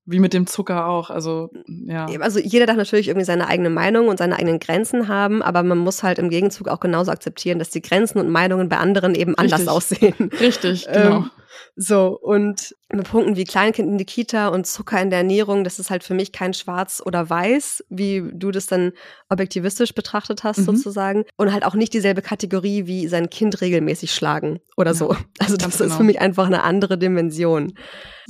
[0.06, 1.10] wie mit dem Zucker auch.
[1.10, 2.06] Also, ja.
[2.20, 5.78] Also jeder darf natürlich irgendwie seine eigene Meinung und seine eigenen Grenzen haben, aber man
[5.78, 9.34] muss halt im Gegenzug auch genauso akzeptieren, dass die Grenzen und Meinungen bei anderen eben
[9.36, 9.72] anders Richtig.
[9.74, 10.30] aussehen.
[10.40, 11.16] Richtig, genau.
[11.16, 11.30] Ähm,
[11.76, 15.78] so, und mit Punkten wie Kleinkind in die Kita und Zucker in der Ernährung, das
[15.78, 18.92] ist halt für mich kein Schwarz oder Weiß, wie du das dann
[19.28, 20.64] objektivistisch betrachtet hast, Mhm.
[20.64, 21.24] sozusagen.
[21.36, 25.16] Und halt auch nicht dieselbe Kategorie wie sein Kind regelmäßig schlagen oder Ja, so.
[25.38, 25.96] Also das ist genau.
[25.96, 27.74] für mich einfach eine andere Dimension.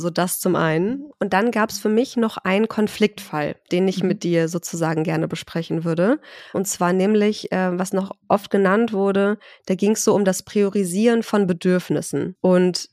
[0.00, 1.10] So das zum einen.
[1.20, 4.08] Und dann gab es für mich noch einen Konfliktfall, den ich Mhm.
[4.08, 6.18] mit dir sozusagen gerne besprechen würde.
[6.52, 10.42] Und zwar nämlich, äh, was noch oft genannt wurde, da ging es so um das
[10.42, 12.36] Priorisieren von Bedürfnissen.
[12.40, 12.88] Und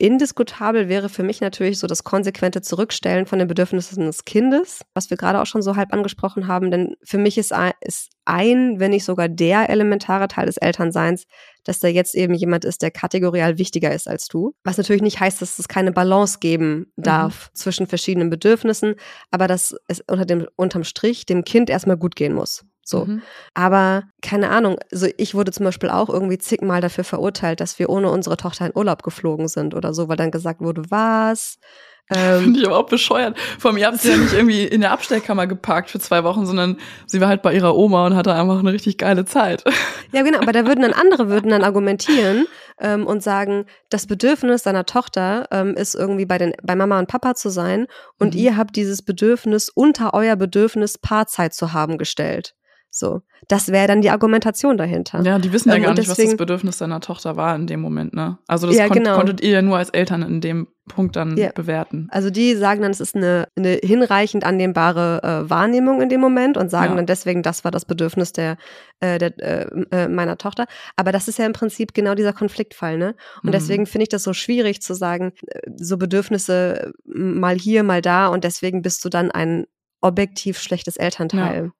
[0.00, 5.10] indiskutabel wäre für mich natürlich so das konsequente Zurückstellen von den Bedürfnissen des Kindes, was
[5.10, 6.70] wir gerade auch schon so halb angesprochen haben.
[6.70, 11.24] Denn für mich ist ein, ist ein, wenn nicht sogar der elementare Teil des Elternseins,
[11.64, 14.54] dass da jetzt eben jemand ist, der kategorial wichtiger ist als du.
[14.64, 18.94] Was natürlich nicht heißt, dass es keine Balance geben darf zwischen verschiedenen Bedürfnissen,
[19.30, 22.64] aber dass es unter dem, unterm Strich dem Kind erstmal gut gehen muss.
[22.82, 23.04] So.
[23.04, 23.22] Mhm.
[23.54, 27.88] Aber keine Ahnung, also ich wurde zum Beispiel auch irgendwie zigmal dafür verurteilt, dass wir
[27.90, 31.58] ohne unsere Tochter in Urlaub geflogen sind oder so, weil dann gesagt wurde, was?
[32.12, 33.38] Ähm, Finde ich aber auch bescheuert.
[33.60, 36.76] Vor mir habt sie ja nicht irgendwie in der Abstellkammer geparkt für zwei Wochen, sondern
[37.06, 39.62] sie war halt bei ihrer Oma und hatte einfach eine richtig geile Zeit.
[40.10, 42.46] ja, genau, aber da würden dann andere würden dann argumentieren
[42.80, 47.06] ähm, und sagen, das Bedürfnis deiner Tochter ähm, ist irgendwie bei den bei Mama und
[47.06, 47.86] Papa zu sein
[48.18, 48.40] und Mhm.
[48.40, 52.56] ihr habt dieses Bedürfnis unter euer Bedürfnis Paarzeit zu haben gestellt.
[52.92, 55.22] So, das wäre dann die Argumentation dahinter.
[55.22, 57.68] Ja, die wissen ja Ähm, gar nicht, was deswegen- das Bedürfnis deiner Tochter war in
[57.68, 58.38] dem Moment, ne?
[58.48, 59.16] Also das Ja, kon genau.
[59.16, 61.52] konntet ihr ja nur als Eltern in dem Punkt dann Ja.
[61.54, 62.08] bewerten.
[62.10, 66.56] Also die sagen dann, es ist eine, eine hinreichend annehmbare äh, Wahrnehmung in dem Moment
[66.56, 66.96] und sagen Ja.
[66.96, 68.56] dann deswegen, das war das Bedürfnis der,
[68.98, 70.66] äh, der äh, äh, meiner Tochter.
[70.96, 73.14] Aber das ist ja im Prinzip genau dieser Konfliktfall, ne?
[73.44, 73.52] Und Mhm.
[73.52, 78.02] deswegen finde ich das so schwierig zu sagen, äh, so Bedürfnisse äh, mal hier, mal
[78.02, 79.66] da und deswegen bist du dann ein
[80.02, 81.64] objektiv schlechtes Elternteil.
[81.66, 81.70] Ja,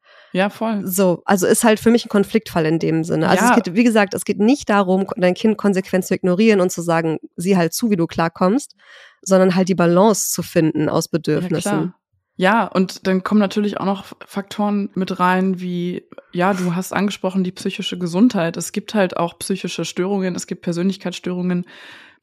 [0.49, 0.87] voll.
[0.87, 3.29] So, also ist halt für mich ein Konfliktfall in dem Sinne.
[3.29, 3.51] Also Ja.
[3.57, 6.83] es geht, wie gesagt, es geht nicht darum, dein Kind konsequent zu ignorieren und zu
[6.83, 8.75] sagen, sieh halt zu, wie du klarkommst,
[9.23, 11.61] sondern halt die Balance zu finden aus Ja, Bedürfnissen.
[11.61, 11.95] klar.
[12.37, 17.45] Ja, und dann kommen natürlich auch noch Faktoren mit rein, wie, ja, du hast angesprochen,
[17.45, 18.57] die psychische Gesundheit.
[18.57, 21.67] Es gibt halt auch psychische Störungen, es gibt Persönlichkeitsstörungen,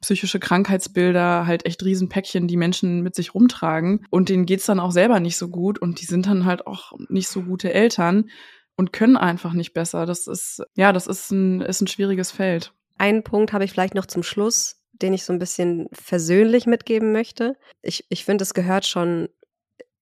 [0.00, 4.06] psychische Krankheitsbilder, halt echt Riesenpäckchen, die Menschen mit sich rumtragen.
[4.10, 6.92] Und denen geht's dann auch selber nicht so gut und die sind dann halt auch
[7.08, 8.30] nicht so gute Eltern.
[8.78, 10.06] und können einfach nicht besser.
[10.06, 12.72] Das ist, ja, das ist ein, ist ein schwieriges Feld.
[12.96, 17.10] Einen Punkt habe ich vielleicht noch zum Schluss, den ich so ein bisschen versöhnlich mitgeben
[17.12, 17.56] möchte.
[17.82, 19.28] Ich, ich finde, es gehört schon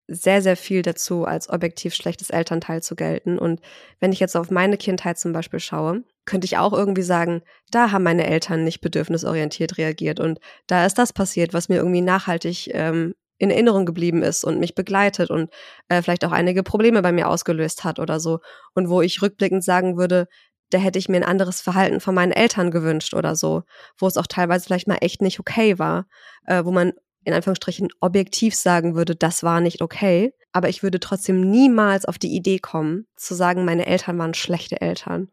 [0.08, 3.38] sehr, sehr viel dazu, als objektiv schlechtes Elternteil zu gelten.
[3.38, 3.60] Und
[4.00, 7.92] wenn ich jetzt auf meine Kindheit zum Beispiel schaue, könnte ich auch irgendwie sagen, da
[7.92, 12.70] haben meine Eltern nicht bedürfnisorientiert reagiert und da ist das passiert, was mir irgendwie nachhaltig
[12.72, 15.50] ähm, in Erinnerung geblieben ist und mich begleitet und
[15.88, 18.40] äh, vielleicht auch einige Probleme bei mir ausgelöst hat oder so.
[18.74, 20.26] Und wo ich rückblickend sagen würde,
[20.70, 23.62] da hätte ich mir ein anderes Verhalten von meinen Eltern gewünscht oder so,
[23.98, 26.06] wo es auch teilweise vielleicht mal echt nicht okay war,
[26.46, 26.92] äh, wo man
[27.26, 30.32] in Anführungsstrichen objektiv sagen würde, das war nicht okay.
[30.52, 34.80] Aber ich würde trotzdem niemals auf die Idee kommen, zu sagen, meine Eltern waren schlechte
[34.80, 35.28] Eltern.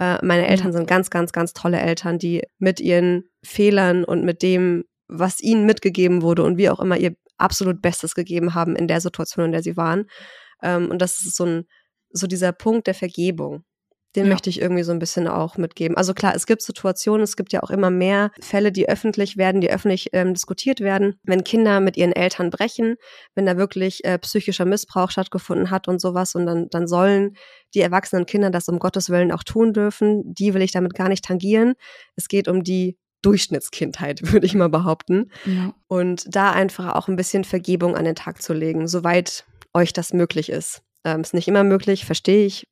[0.00, 4.42] Äh, meine Eltern sind ganz, ganz, ganz tolle Eltern, die mit ihren Fehlern und mit
[4.42, 8.88] dem, was ihnen mitgegeben wurde und wie auch immer ihr absolut Bestes gegeben haben in
[8.88, 10.06] der Situation, in der sie waren.
[10.60, 11.64] Ähm, und das ist so ein,
[12.10, 13.62] so dieser Punkt der Vergebung.
[14.16, 14.32] Den ja.
[14.32, 15.96] möchte ich irgendwie so ein bisschen auch mitgeben.
[15.96, 19.60] Also klar, es gibt Situationen, es gibt ja auch immer mehr Fälle, die öffentlich werden,
[19.60, 22.96] die öffentlich ähm, diskutiert werden, wenn Kinder mit ihren Eltern brechen,
[23.34, 27.36] wenn da wirklich äh, psychischer Missbrauch stattgefunden hat und sowas und dann, dann sollen
[27.74, 30.22] die erwachsenen Kinder das um Gottes Willen auch tun dürfen.
[30.24, 31.74] Die will ich damit gar nicht tangieren.
[32.16, 35.30] Es geht um die Durchschnittskindheit, würde ich mal behaupten.
[35.44, 35.74] Ja.
[35.86, 39.44] Und da einfach auch ein bisschen Vergebung an den Tag zu legen, soweit
[39.74, 40.82] euch das möglich ist.
[41.08, 42.68] Ähm, ist nicht immer möglich, verstehe ich,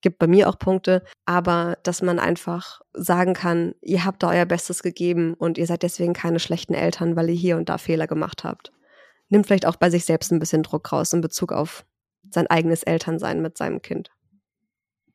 [0.00, 4.44] gibt bei mir auch Punkte, aber dass man einfach sagen kann, ihr habt da euer
[4.44, 8.08] Bestes gegeben und ihr seid deswegen keine schlechten Eltern, weil ihr hier und da Fehler
[8.08, 8.72] gemacht habt.
[9.28, 11.84] Nimmt vielleicht auch bei sich selbst ein bisschen Druck raus in Bezug auf
[12.30, 14.10] sein eigenes Elternsein mit seinem Kind.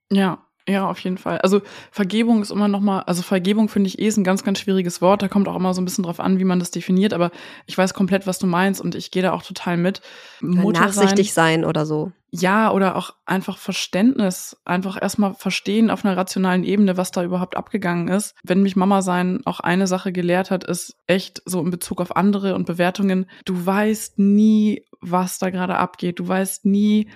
[0.09, 1.39] Ja, ja, auf jeden Fall.
[1.39, 4.59] Also Vergebung ist immer noch mal, also Vergebung finde ich eh ist ein ganz, ganz
[4.59, 5.21] schwieriges Wort.
[5.21, 7.13] Da kommt auch immer so ein bisschen drauf an, wie man das definiert.
[7.13, 7.31] Aber
[7.65, 10.01] ich weiß komplett, was du meinst und ich gehe da auch total mit.
[10.39, 12.11] Mutter Nachsichtig sein, sein oder so.
[12.33, 17.57] Ja, oder auch einfach Verständnis, einfach erstmal verstehen auf einer rationalen Ebene, was da überhaupt
[17.57, 18.35] abgegangen ist.
[18.43, 22.15] Wenn mich Mama sein auch eine Sache gelehrt hat, ist echt so in Bezug auf
[22.15, 26.19] andere und Bewertungen, du weißt nie, was da gerade abgeht.
[26.19, 27.09] Du weißt nie,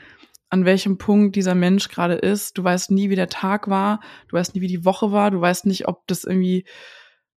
[0.56, 2.58] an welchem Punkt dieser Mensch gerade ist.
[2.58, 4.00] Du weißt nie, wie der Tag war.
[4.30, 5.30] Du weißt nie, wie die Woche war.
[5.30, 6.64] Du weißt nicht, ob das irgendwie,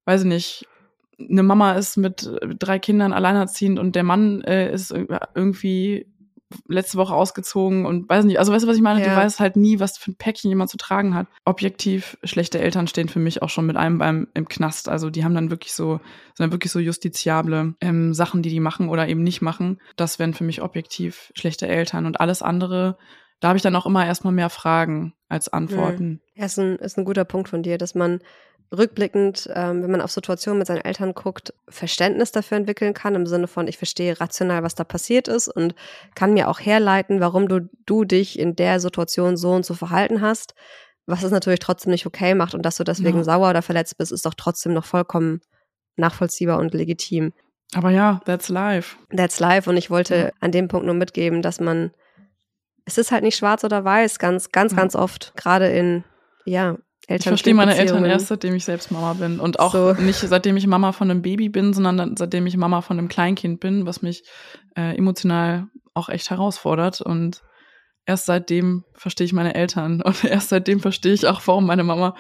[0.04, 0.68] weiß ich nicht,
[1.18, 4.94] eine Mama ist mit drei Kindern alleinerziehend und der Mann äh, ist
[5.34, 6.06] irgendwie
[6.66, 9.00] letzte Woche ausgezogen und weiß nicht, also weißt du, was ich meine?
[9.00, 9.10] Ja.
[9.10, 11.26] Du weißt halt nie, was für ein Päckchen jemand zu tragen hat.
[11.44, 14.88] Objektiv schlechte Eltern stehen für mich auch schon mit einem beim im Knast.
[14.88, 15.98] Also die haben dann wirklich so,
[16.34, 19.80] sind dann wirklich so justiziable ähm, Sachen, die die machen oder eben nicht machen.
[19.96, 22.96] Das wären für mich objektiv schlechte Eltern und alles andere.
[23.40, 26.20] Da habe ich dann auch immer erstmal mehr Fragen als Antworten.
[26.34, 28.20] Ja, ist ein, ist ein guter Punkt von dir, dass man
[28.76, 33.26] rückblickend, ähm, wenn man auf Situationen mit seinen Eltern guckt, Verständnis dafür entwickeln kann, im
[33.26, 35.74] Sinne von, ich verstehe rational, was da passiert ist und
[36.14, 40.20] kann mir auch herleiten, warum du, du dich in der Situation so und so verhalten
[40.20, 40.54] hast,
[41.06, 43.24] was es natürlich trotzdem nicht okay macht und dass du deswegen ja.
[43.24, 45.40] sauer oder verletzt bist, ist doch trotzdem noch vollkommen
[45.96, 47.32] nachvollziehbar und legitim.
[47.74, 48.96] Aber ja, that's life.
[49.14, 50.30] That's life und ich wollte ja.
[50.40, 51.92] an dem Punkt nur mitgeben, dass man,
[52.84, 54.78] es ist halt nicht schwarz oder weiß, ganz, ganz, ja.
[54.78, 56.04] ganz oft, gerade in,
[56.44, 56.76] ja,
[57.08, 59.40] Eltern ich verstehe meine Eltern erst, seitdem ich selbst Mama bin.
[59.40, 59.94] Und auch so.
[59.94, 63.60] nicht seitdem ich Mama von einem Baby bin, sondern seitdem ich Mama von einem Kleinkind
[63.60, 64.24] bin, was mich
[64.76, 67.00] äh, emotional auch echt herausfordert.
[67.00, 67.42] Und
[68.04, 70.02] erst seitdem verstehe ich meine Eltern.
[70.04, 72.14] Und erst seitdem verstehe ich auch, warum meine Mama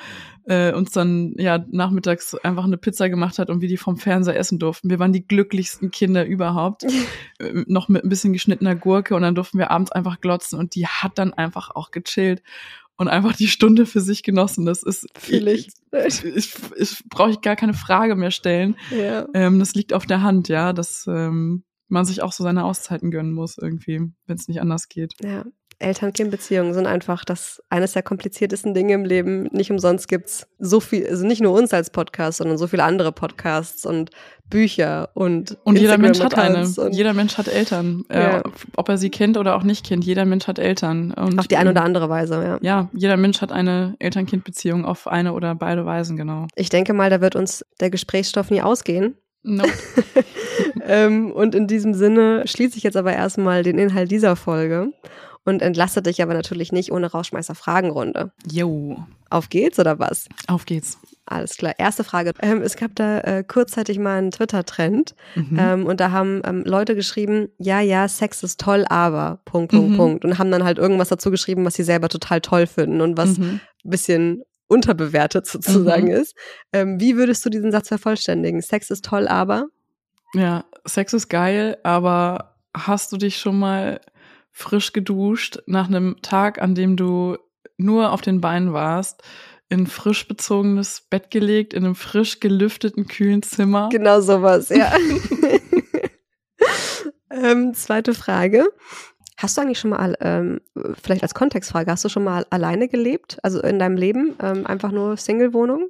[0.46, 4.36] äh, uns dann ja nachmittags einfach eine Pizza gemacht hat und wir die vom Fernseher
[4.36, 4.88] essen durften.
[4.88, 6.84] Wir waren die glücklichsten Kinder überhaupt.
[7.38, 10.74] äh, noch mit ein bisschen geschnittener Gurke und dann durften wir abends einfach glotzen und
[10.74, 12.42] die hat dann einfach auch gechillt
[12.98, 14.66] und einfach die Stunde für sich genossen.
[14.66, 15.70] Das ist Fühl ich.
[16.06, 18.76] Ich, ich, ich brauche ich gar keine Frage mehr stellen.
[18.90, 19.26] Ja.
[19.32, 23.10] Ähm, das liegt auf der Hand, ja, dass ähm, man sich auch so seine Auszeiten
[23.10, 25.14] gönnen muss irgendwie, wenn es nicht anders geht.
[25.22, 25.44] Ja,
[25.80, 29.48] Eltern-Kind-Beziehungen sind einfach das eines der kompliziertesten Dinge im Leben.
[29.52, 33.12] Nicht umsonst gibt's so viel, also nicht nur uns als Podcast, sondern so viele andere
[33.12, 34.10] Podcasts und
[34.50, 36.66] Bücher und Und jeder Mensch hat eine.
[36.90, 38.04] Jeder Mensch hat Eltern.
[38.10, 38.38] Ja.
[38.38, 38.42] Äh,
[38.76, 40.04] ob er sie kennt oder auch nicht kennt.
[40.04, 41.12] Jeder Mensch hat Eltern.
[41.12, 42.58] Und, auf die eine oder andere Weise, ja.
[42.60, 46.46] Ja, jeder Mensch hat eine Eltern-Kind-Beziehung auf eine oder beide Weisen, genau.
[46.56, 49.16] Ich denke mal, da wird uns der Gesprächsstoff nie ausgehen.
[49.42, 49.70] Nope.
[50.86, 54.92] ähm, und in diesem Sinne schließe ich jetzt aber erstmal den Inhalt dieser Folge
[55.44, 58.32] und entlasse dich aber natürlich nicht ohne Rauschmeißer-Fragenrunde.
[58.50, 59.04] Jo.
[59.30, 60.28] Auf geht's oder was?
[60.46, 60.98] Auf geht's.
[61.26, 61.74] Alles klar.
[61.78, 62.32] Erste Frage.
[62.40, 65.58] Ähm, es gab da äh, kurzzeitig mal einen Twitter-Trend mhm.
[65.58, 69.90] ähm, und da haben ähm, Leute geschrieben, ja, ja, Sex ist toll, aber Punkt, Punkt,
[69.90, 69.96] mhm.
[69.96, 70.24] Punkt.
[70.24, 73.38] Und haben dann halt irgendwas dazu geschrieben, was sie selber total toll finden und was
[73.38, 73.60] mhm.
[73.84, 76.14] bisschen unterbewertet sozusagen mhm.
[76.14, 76.34] ist.
[76.72, 78.62] Ähm, wie würdest du diesen Satz vervollständigen?
[78.62, 79.66] Sex ist toll, aber?
[80.34, 84.00] Ja, Sex ist geil, aber hast du dich schon mal
[84.58, 87.36] frisch geduscht nach einem Tag, an dem du
[87.76, 89.22] nur auf den Beinen warst,
[89.68, 93.88] in frisch bezogenes Bett gelegt, in einem frisch gelüfteten, kühlen Zimmer.
[93.92, 94.92] Genau sowas, ja.
[97.30, 98.66] ähm, zweite Frage.
[99.36, 100.60] Hast du eigentlich schon mal, ähm,
[101.00, 103.38] vielleicht als Kontextfrage, hast du schon mal alleine gelebt?
[103.44, 104.34] Also in deinem Leben?
[104.42, 105.88] Ähm, einfach nur Single-Wohnung?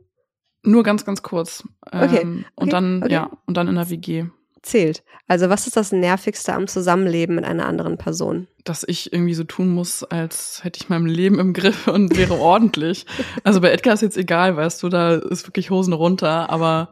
[0.63, 1.67] Nur ganz, ganz kurz.
[1.87, 3.13] Okay, Ähm, Und okay, dann, okay.
[3.15, 4.27] ja, und dann in der WG.
[4.69, 5.03] Zählt.
[5.27, 8.49] Also was ist das Nervigste am Zusammenleben mit einer anderen Person?
[8.65, 12.35] Dass ich irgendwie so tun muss, als hätte ich mein Leben im Griff und wäre
[12.39, 13.07] ordentlich.
[13.45, 16.91] Also bei Edgar ist jetzt egal, weißt du, da ist wirklich Hosen runter, aber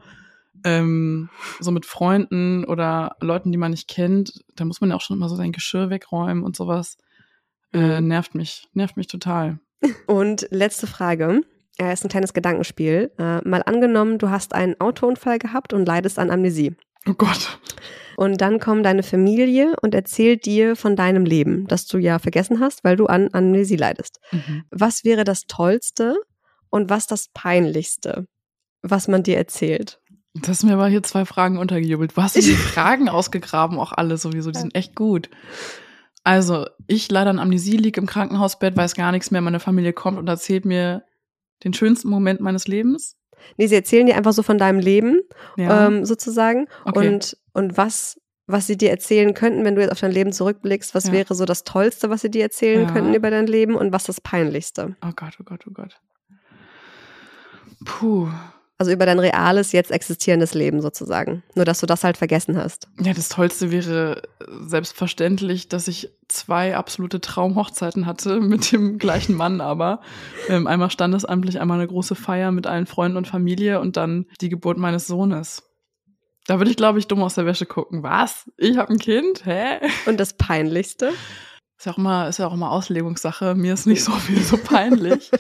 [0.64, 1.29] ähm,
[1.61, 5.16] so mit Freunden oder Leuten, die man nicht kennt, da muss man ja auch schon
[5.16, 6.97] immer so sein Geschirr wegräumen und sowas.
[7.72, 8.09] Äh, Mhm.
[8.09, 9.59] nervt mich, nervt mich total.
[10.07, 11.43] Und letzte Frage.
[11.79, 13.11] Äh, ist ein kleines Gedankenspiel.
[13.18, 16.74] Äh, mal angenommen, du hast einen Autounfall gehabt und leidest an Amnesie.
[17.09, 17.59] Oh Gott.
[18.17, 22.61] Und dann kommt deine Familie und erzählt dir von deinem Leben, das du ja vergessen
[22.61, 24.21] hast, weil du an Amnesie leidest.
[24.33, 24.65] Mhm.
[24.71, 26.17] Was wäre das Tollste
[26.71, 28.27] und was das Peinlichste,
[28.83, 30.01] was man dir erzählt?
[30.35, 32.17] Das hast mir aber hier zwei Fragen untergejubelt.
[32.17, 34.51] Du hast die Fragen ausgegraben, auch alle sowieso.
[34.51, 35.31] Die sind echt gut.
[36.25, 39.41] Also, ich leider an Amnesie, lieg im Krankenhausbett, weiß gar nichts mehr.
[39.41, 41.05] Meine Familie kommt und erzählt mir
[41.65, 43.17] den schönsten Moment meines Lebens.
[43.57, 45.20] Nee, sie erzählen dir einfach so von deinem Leben,
[45.57, 45.87] Ja.
[45.87, 46.66] ähm, sozusagen.
[46.84, 47.09] Okay.
[47.09, 50.95] Und, und was, was sie dir erzählen könnten, wenn du jetzt auf dein Leben zurückblickst,
[50.95, 51.12] was Ja.
[51.12, 52.93] wäre so das Tollste, was sie dir erzählen Ja.
[52.93, 54.97] könnten über dein Leben und was das Peinlichste?
[55.05, 56.01] oh Gott, oh Gott, oh Gott.
[57.84, 58.28] Puh.
[58.79, 61.43] Also über dein reales, jetzt existierendes Leben sozusagen.
[61.55, 62.89] Nur, dass du das halt vergessen hast.
[63.01, 69.62] Ja, das Tollste wäre selbstverständlich, dass ich zwei absolute Traumhochzeiten hatte mit dem gleichen Mann,
[69.62, 70.03] aber
[70.49, 74.51] ähm, einmal standesamtlich, einmal eine große Feier mit allen Freunden und Familie und dann die
[74.51, 75.62] Geburt meines Sohnes.
[76.47, 78.03] Da würde ich, glaube ich, dumm aus der Wäsche gucken.
[78.03, 78.51] Was?
[78.57, 79.45] Ich habe ein Kind?
[79.45, 79.81] Hä?
[80.07, 81.12] Und das Peinlichste?
[81.77, 83.57] Ist ja auch immer, ist ja auch immer Auslegungssache.
[83.57, 85.31] Mir ist nicht so viel so peinlich.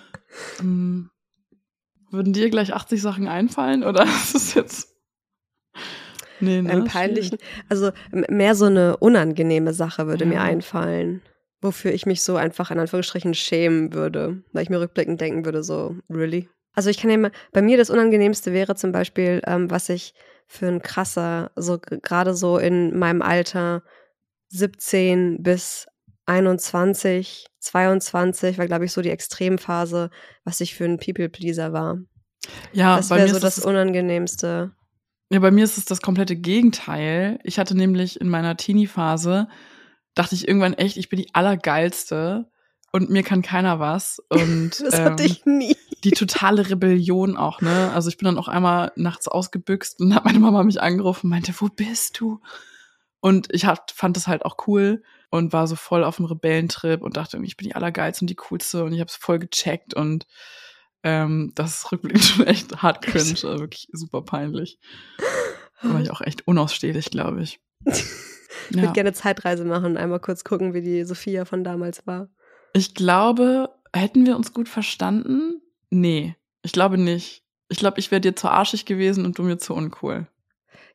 [0.60, 1.10] ähm,
[2.14, 4.94] würden dir gleich 80 Sachen einfallen oder ist es jetzt?
[6.40, 6.72] Nee, ne?
[6.72, 7.38] Im Peinlichen.
[7.68, 10.42] Also mehr so eine unangenehme Sache würde mir Ja.
[10.42, 11.22] einfallen.
[11.60, 14.42] Wofür ich mich so einfach in Anführungsstrichen schämen würde.
[14.52, 16.48] Weil ich mir rückblickend denken würde, so, really?
[16.74, 20.12] Also ich kann ja mal, bei mir das Unangenehmste wäre zum Beispiel, ähm, was ich
[20.46, 23.82] für ein krasser, so gerade so in meinem Alter
[24.48, 25.86] 17 bis
[26.26, 30.10] 21, 22 war, glaube ich, so die Extremphase,
[30.44, 31.98] was ich für ein People-Pleaser war.
[32.72, 34.72] Ja, das wäre so das es Unangenehmste.
[35.30, 37.38] Ja, bei mir ist es das komplette Gegenteil.
[37.42, 39.48] Ich hatte nämlich in meiner Teenie-Phase,
[40.14, 42.50] dachte ich irgendwann echt, ich bin die Allergeilste
[42.92, 44.20] und mir kann keiner was.
[44.28, 45.76] Und Das hatte ähm, ich nie.
[46.04, 47.90] die totale Rebellion auch, ne?
[47.92, 51.30] Also ich bin dann auch einmal nachts ausgebüxt und hat meine Mama mich angerufen und
[51.30, 52.40] meinte, wo bist du?
[53.20, 55.02] Und ich hat, fand das halt auch cool
[55.34, 58.36] und war so voll auf dem Rebellentrip und dachte ich bin die Allergeilste und die
[58.36, 60.28] Coolste und ich habe es voll gecheckt und
[61.02, 64.78] ähm, das ist rückblickend schon echt hart cringe, also wirklich super peinlich.
[65.82, 67.60] War ich auch echt unausstehlich, glaube ich.
[68.70, 72.28] Ich würde gerne Zeitreise machen und einmal kurz gucken, wie die Sophia von damals war.
[72.72, 75.60] Ich glaube, hätten wir uns gut verstanden?
[75.90, 77.42] Nee, ich glaube nicht.
[77.68, 80.28] Ich glaube, ich wäre dir zu arschig gewesen und du mir zu uncool.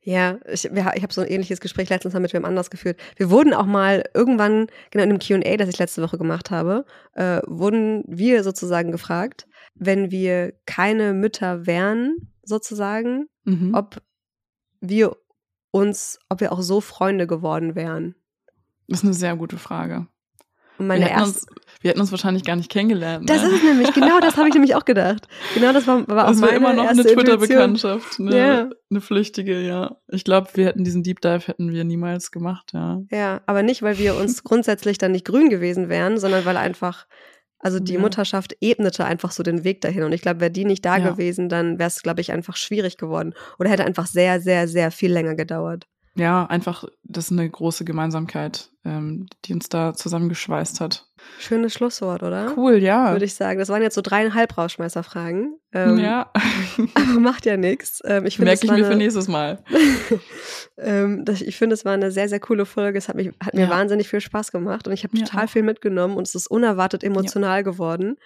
[0.01, 2.99] Ja, ich, ich habe so ein ähnliches Gespräch letztens mal mit wem anders geführt.
[3.17, 6.85] Wir wurden auch mal irgendwann, genau in dem Q&A, das ich letzte Woche gemacht habe,
[7.13, 13.73] äh, wurden wir sozusagen gefragt, wenn wir keine Mütter wären, sozusagen, Mhm.
[13.73, 14.01] ob
[14.81, 15.15] wir
[15.71, 18.15] uns, ob wir auch so Freunde geworden wären.
[18.87, 20.07] Das ist eine sehr gute Frage.
[20.79, 21.45] Und meine wir, hätten erste, uns,
[21.81, 23.29] wir hätten uns wahrscheinlich gar nicht kennengelernt.
[23.29, 23.49] das ne?
[23.49, 25.27] ist es nämlich, genau das habe ich nämlich auch gedacht.
[25.53, 27.03] Genau das war, war auch das meine immer noch eine.
[27.03, 28.69] Twitter-Bekanntschaft, eine, Ja.
[28.89, 29.97] eine flüchtige, ja.
[30.07, 33.01] Ich glaube, wir hätten diesen Deep Dive hätten wir niemals gemacht, ja.
[33.11, 37.05] Ja, aber nicht, weil wir uns grundsätzlich dann nicht grün gewesen wären, sondern weil einfach,
[37.59, 37.99] also die Ja.
[37.99, 40.03] Mutterschaft ebnete einfach so den Weg dahin.
[40.03, 41.09] Und ich glaube, wäre die nicht da Ja.
[41.11, 43.33] gewesen, dann wäre es, glaube ich, einfach schwierig geworden.
[43.59, 45.85] Oder hätte einfach sehr, sehr, sehr viel länger gedauert.
[46.19, 51.07] Ja, einfach, das ist eine große Gemeinsamkeit, ähm, die uns da zusammengeschweißt hat.
[51.39, 52.53] Schönes Schlusswort, oder?
[52.57, 53.11] Cool, ja.
[53.11, 53.57] Würde ich sagen.
[53.59, 55.57] Das waren jetzt so dreieinhalb Rauschmeißerfragen.
[55.73, 56.31] Ähm, ja,
[56.95, 58.01] Aber macht ja nichts.
[58.05, 59.63] Ähm, ich merke ich mir für eine- nächstes Mal.
[60.77, 62.97] ähm, das, ich finde, es war eine sehr, sehr coole Folge.
[62.97, 63.69] Es hat, mich, hat mir Ja.
[63.69, 67.63] wahnsinnig viel Spaß gemacht und ich habe total viel mitgenommen und es ist unerwartet emotional
[67.63, 68.17] geworden.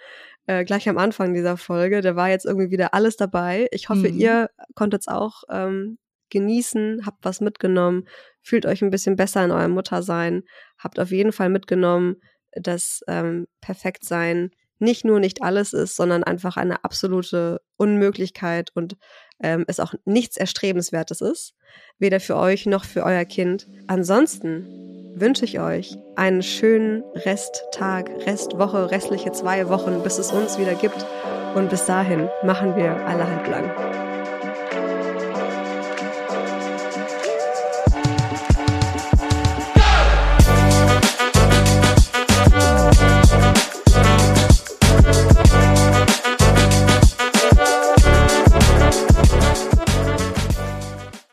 [0.46, 2.00] Äh, gleich am Anfang dieser Folge.
[2.00, 3.66] Da war jetzt irgendwie wieder alles dabei.
[3.72, 4.18] Ich hoffe, Mhm.
[4.18, 5.98] ihr konntet es auch ähm,
[6.34, 8.06] genießen, habt was mitgenommen,
[8.42, 10.42] fühlt euch ein bisschen besser in eurem Muttersein,
[10.78, 12.16] habt auf jeden Fall mitgenommen,
[12.52, 18.96] dass ähm, Perfektsein nicht nur nicht alles ist, sondern einfach eine absolute Unmöglichkeit und
[19.42, 21.54] ähm, es auch nichts Erstrebenswertes ist,
[21.98, 23.66] weder für euch noch für euer Kind.
[23.86, 30.74] Ansonsten wünsche ich euch einen schönen Resttag, Restwoche, restliche zwei Wochen, bis es uns wieder
[30.74, 31.06] gibt.
[31.54, 34.13] Und bis dahin machen wir alle halb lang.